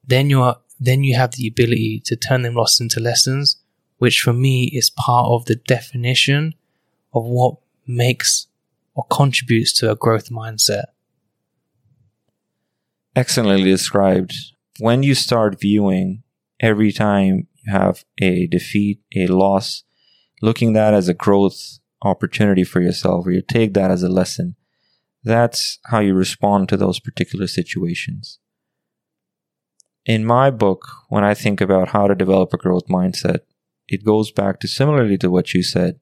Then 0.06 0.30
you're 0.30 0.56
then 0.80 1.04
you 1.04 1.14
have 1.14 1.32
the 1.32 1.46
ability 1.46 2.02
to 2.06 2.16
turn 2.16 2.42
them 2.42 2.54
lost 2.54 2.80
into 2.80 2.98
lessons, 2.98 3.61
which 4.02 4.20
for 4.20 4.32
me 4.32 4.64
is 4.64 4.90
part 4.90 5.28
of 5.28 5.44
the 5.44 5.54
definition 5.54 6.52
of 7.14 7.22
what 7.22 7.54
makes 7.86 8.48
or 8.96 9.06
contributes 9.08 9.72
to 9.72 9.88
a 9.88 9.94
growth 9.94 10.28
mindset. 10.28 10.86
Excellently 13.14 13.70
described. 13.70 14.34
When 14.80 15.04
you 15.04 15.14
start 15.14 15.60
viewing 15.60 16.24
every 16.58 16.90
time 16.90 17.46
you 17.62 17.72
have 17.72 18.04
a 18.20 18.48
defeat, 18.48 18.98
a 19.14 19.28
loss, 19.28 19.84
looking 20.40 20.70
at 20.70 20.80
that 20.80 20.94
as 20.94 21.08
a 21.08 21.14
growth 21.14 21.78
opportunity 22.02 22.64
for 22.64 22.80
yourself, 22.80 23.24
or 23.24 23.30
you 23.30 23.40
take 23.40 23.72
that 23.74 23.92
as 23.92 24.02
a 24.02 24.08
lesson. 24.08 24.56
That's 25.22 25.78
how 25.84 26.00
you 26.00 26.14
respond 26.14 26.68
to 26.70 26.76
those 26.76 26.98
particular 26.98 27.46
situations. 27.46 28.40
In 30.04 30.24
my 30.24 30.50
book, 30.50 30.88
when 31.08 31.22
I 31.22 31.34
think 31.34 31.60
about 31.60 31.90
how 31.90 32.08
to 32.08 32.16
develop 32.16 32.52
a 32.52 32.56
growth 32.56 32.88
mindset, 32.88 33.42
it 33.92 34.04
goes 34.04 34.32
back 34.32 34.58
to 34.58 34.66
similarly 34.66 35.18
to 35.18 35.30
what 35.30 35.54
you 35.54 35.62
said. 35.62 36.00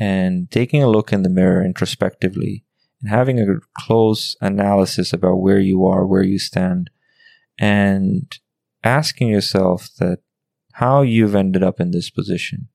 and 0.00 0.48
taking 0.52 0.80
a 0.80 0.88
look 0.88 1.12
in 1.12 1.22
the 1.22 1.28
mirror 1.28 1.64
introspectively 1.64 2.64
and 3.00 3.10
having 3.10 3.40
a 3.40 3.46
close 3.76 4.36
analysis 4.40 5.12
about 5.12 5.42
where 5.42 5.58
you 5.58 5.84
are, 5.84 6.06
where 6.06 6.22
you 6.22 6.38
stand, 6.38 6.88
and 7.58 8.38
asking 8.84 9.26
yourself 9.26 9.88
that 9.98 10.20
how 10.74 11.02
you've 11.02 11.34
ended 11.34 11.64
up 11.64 11.80
in 11.80 11.90
this 11.90 12.10
position. 12.10 12.68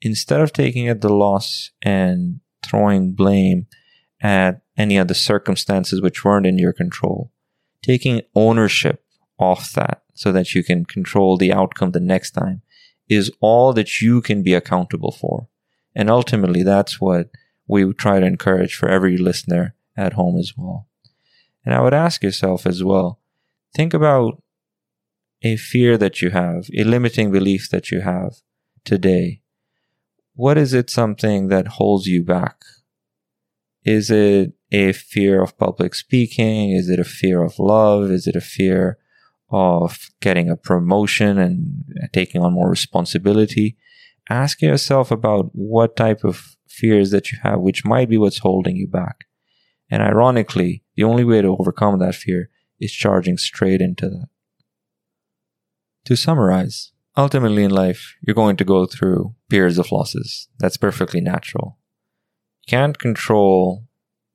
Instead 0.00 0.40
of 0.40 0.54
taking 0.54 0.86
it 0.86 1.02
the 1.02 1.12
loss 1.12 1.70
and 1.82 2.40
throwing 2.64 3.12
blame 3.12 3.66
at 4.22 4.62
any 4.78 4.96
of 4.96 5.08
the 5.08 5.14
circumstances 5.14 6.00
which 6.00 6.24
weren't 6.24 6.46
in 6.46 6.56
your 6.56 6.72
control, 6.72 7.30
taking 7.82 8.22
ownership 8.34 9.04
of 9.38 9.70
that 9.74 10.02
so 10.14 10.32
that 10.32 10.54
you 10.54 10.64
can 10.64 10.86
control 10.86 11.36
the 11.36 11.52
outcome 11.52 11.90
the 11.90 12.00
next 12.00 12.30
time 12.30 12.62
is 13.08 13.30
all 13.40 13.72
that 13.72 14.00
you 14.00 14.20
can 14.20 14.42
be 14.42 14.54
accountable 14.54 15.12
for. 15.12 15.48
And 15.94 16.10
ultimately, 16.10 16.62
that's 16.62 17.00
what 17.00 17.30
we 17.66 17.92
try 17.92 18.20
to 18.20 18.26
encourage 18.26 18.74
for 18.74 18.88
every 18.88 19.16
listener 19.16 19.74
at 19.96 20.14
home 20.14 20.38
as 20.38 20.54
well. 20.56 20.88
And 21.64 21.74
I 21.74 21.80
would 21.80 21.94
ask 21.94 22.22
yourself 22.22 22.66
as 22.66 22.82
well 22.82 23.20
think 23.74 23.94
about 23.94 24.42
a 25.42 25.56
fear 25.56 25.98
that 25.98 26.22
you 26.22 26.30
have, 26.30 26.68
a 26.76 26.84
limiting 26.84 27.30
belief 27.30 27.68
that 27.70 27.90
you 27.90 28.00
have 28.00 28.36
today. 28.84 29.40
What 30.34 30.56
is 30.56 30.72
it 30.72 30.90
something 30.90 31.48
that 31.48 31.68
holds 31.68 32.06
you 32.06 32.22
back? 32.22 32.64
Is 33.84 34.10
it 34.10 34.52
a 34.72 34.92
fear 34.92 35.42
of 35.42 35.58
public 35.58 35.94
speaking? 35.94 36.72
Is 36.72 36.88
it 36.88 36.98
a 36.98 37.04
fear 37.04 37.42
of 37.42 37.58
love? 37.58 38.10
Is 38.10 38.26
it 38.26 38.36
a 38.36 38.40
fear 38.40 38.98
of 39.50 40.10
getting 40.20 40.50
a 40.50 40.56
promotion 40.56 41.38
and 41.38 41.84
taking 42.12 42.42
on 42.42 42.52
more 42.52 42.70
responsibility? 42.70 43.76
Ask 44.28 44.62
yourself 44.62 45.10
about 45.10 45.50
what 45.52 45.96
type 45.96 46.24
of 46.24 46.56
fears 46.68 47.10
that 47.10 47.30
you 47.30 47.38
have, 47.42 47.60
which 47.60 47.84
might 47.84 48.08
be 48.08 48.18
what's 48.18 48.38
holding 48.38 48.76
you 48.76 48.88
back. 48.88 49.24
And 49.90 50.02
ironically, 50.02 50.82
the 50.96 51.04
only 51.04 51.24
way 51.24 51.42
to 51.42 51.56
overcome 51.58 51.98
that 51.98 52.14
fear 52.14 52.50
is 52.80 52.92
charging 52.92 53.36
straight 53.36 53.80
into 53.80 54.08
that. 54.08 54.28
To 56.06 56.16
summarize, 56.16 56.92
ultimately 57.16 57.64
in 57.64 57.70
life, 57.70 58.16
you're 58.22 58.34
going 58.34 58.56
to 58.56 58.64
go 58.64 58.86
through 58.86 59.34
periods 59.48 59.78
of 59.78 59.92
losses. 59.92 60.48
That's 60.58 60.76
perfectly 60.76 61.20
natural. 61.20 61.78
You 62.66 62.70
can't 62.70 62.98
control 62.98 63.86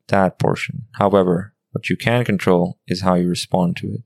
that 0.07 0.39
portion. 0.39 0.87
However, 0.93 1.53
what 1.71 1.89
you 1.89 1.97
can 1.97 2.25
control 2.25 2.79
is 2.87 3.01
how 3.01 3.15
you 3.15 3.27
respond 3.27 3.77
to 3.77 3.87
it. 3.87 4.03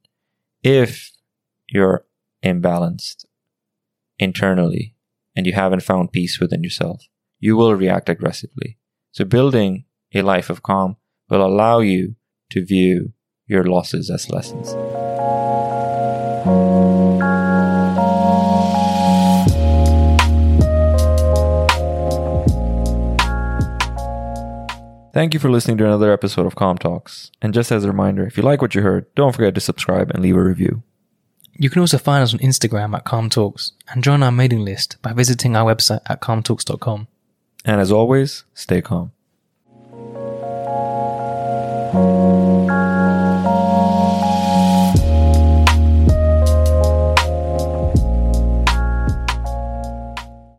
If 0.63 1.11
you're 1.67 2.05
imbalanced 2.43 3.25
internally 4.17 4.95
and 5.35 5.45
you 5.45 5.51
haven't 5.51 5.83
found 5.83 6.13
peace 6.13 6.39
within 6.39 6.63
yourself, 6.63 7.03
you 7.39 7.57
will 7.57 7.75
react 7.75 8.07
aggressively. 8.07 8.77
So 9.11 9.25
building 9.25 9.83
a 10.13 10.21
life 10.21 10.49
of 10.49 10.63
calm 10.63 10.95
will 11.29 11.45
allow 11.45 11.79
you 11.79 12.15
to 12.51 12.63
view 12.63 13.11
your 13.45 13.65
losses 13.65 14.09
as 14.09 14.29
lessons. 14.29 14.73
Thank 25.13 25.35
you 25.35 25.39
for 25.39 25.51
listening 25.51 25.77
to 25.77 25.85
another 25.85 26.11
episode 26.11 26.47
of 26.47 26.55
Calm 26.55 26.79
Talks. 26.79 27.29
And 27.39 27.53
just 27.53 27.71
as 27.71 27.83
a 27.83 27.87
reminder, 27.87 28.25
if 28.25 28.35
you 28.35 28.41
like 28.41 28.63
what 28.63 28.73
you 28.73 28.81
heard, 28.81 29.05
don't 29.13 29.31
forget 29.31 29.53
to 29.53 29.61
subscribe 29.61 30.09
and 30.09 30.23
leave 30.23 30.35
a 30.35 30.43
review. 30.43 30.81
You 31.55 31.69
can 31.69 31.81
also 31.81 31.99
find 31.99 32.23
us 32.23 32.33
on 32.33 32.39
Instagram 32.39 32.95
at 32.95 33.03
Calm 33.03 33.29
Talks 33.29 33.73
and 33.89 34.03
join 34.03 34.23
our 34.23 34.31
mailing 34.31 34.65
list 34.65 34.97
by 35.03 35.13
visiting 35.13 35.55
our 35.55 35.71
website 35.71 36.01
at 36.07 36.19
calmtalks.com. 36.19 37.07
And 37.63 37.79
as 37.79 37.91
always, 37.91 38.45
stay 38.55 38.81
calm. 38.81 39.11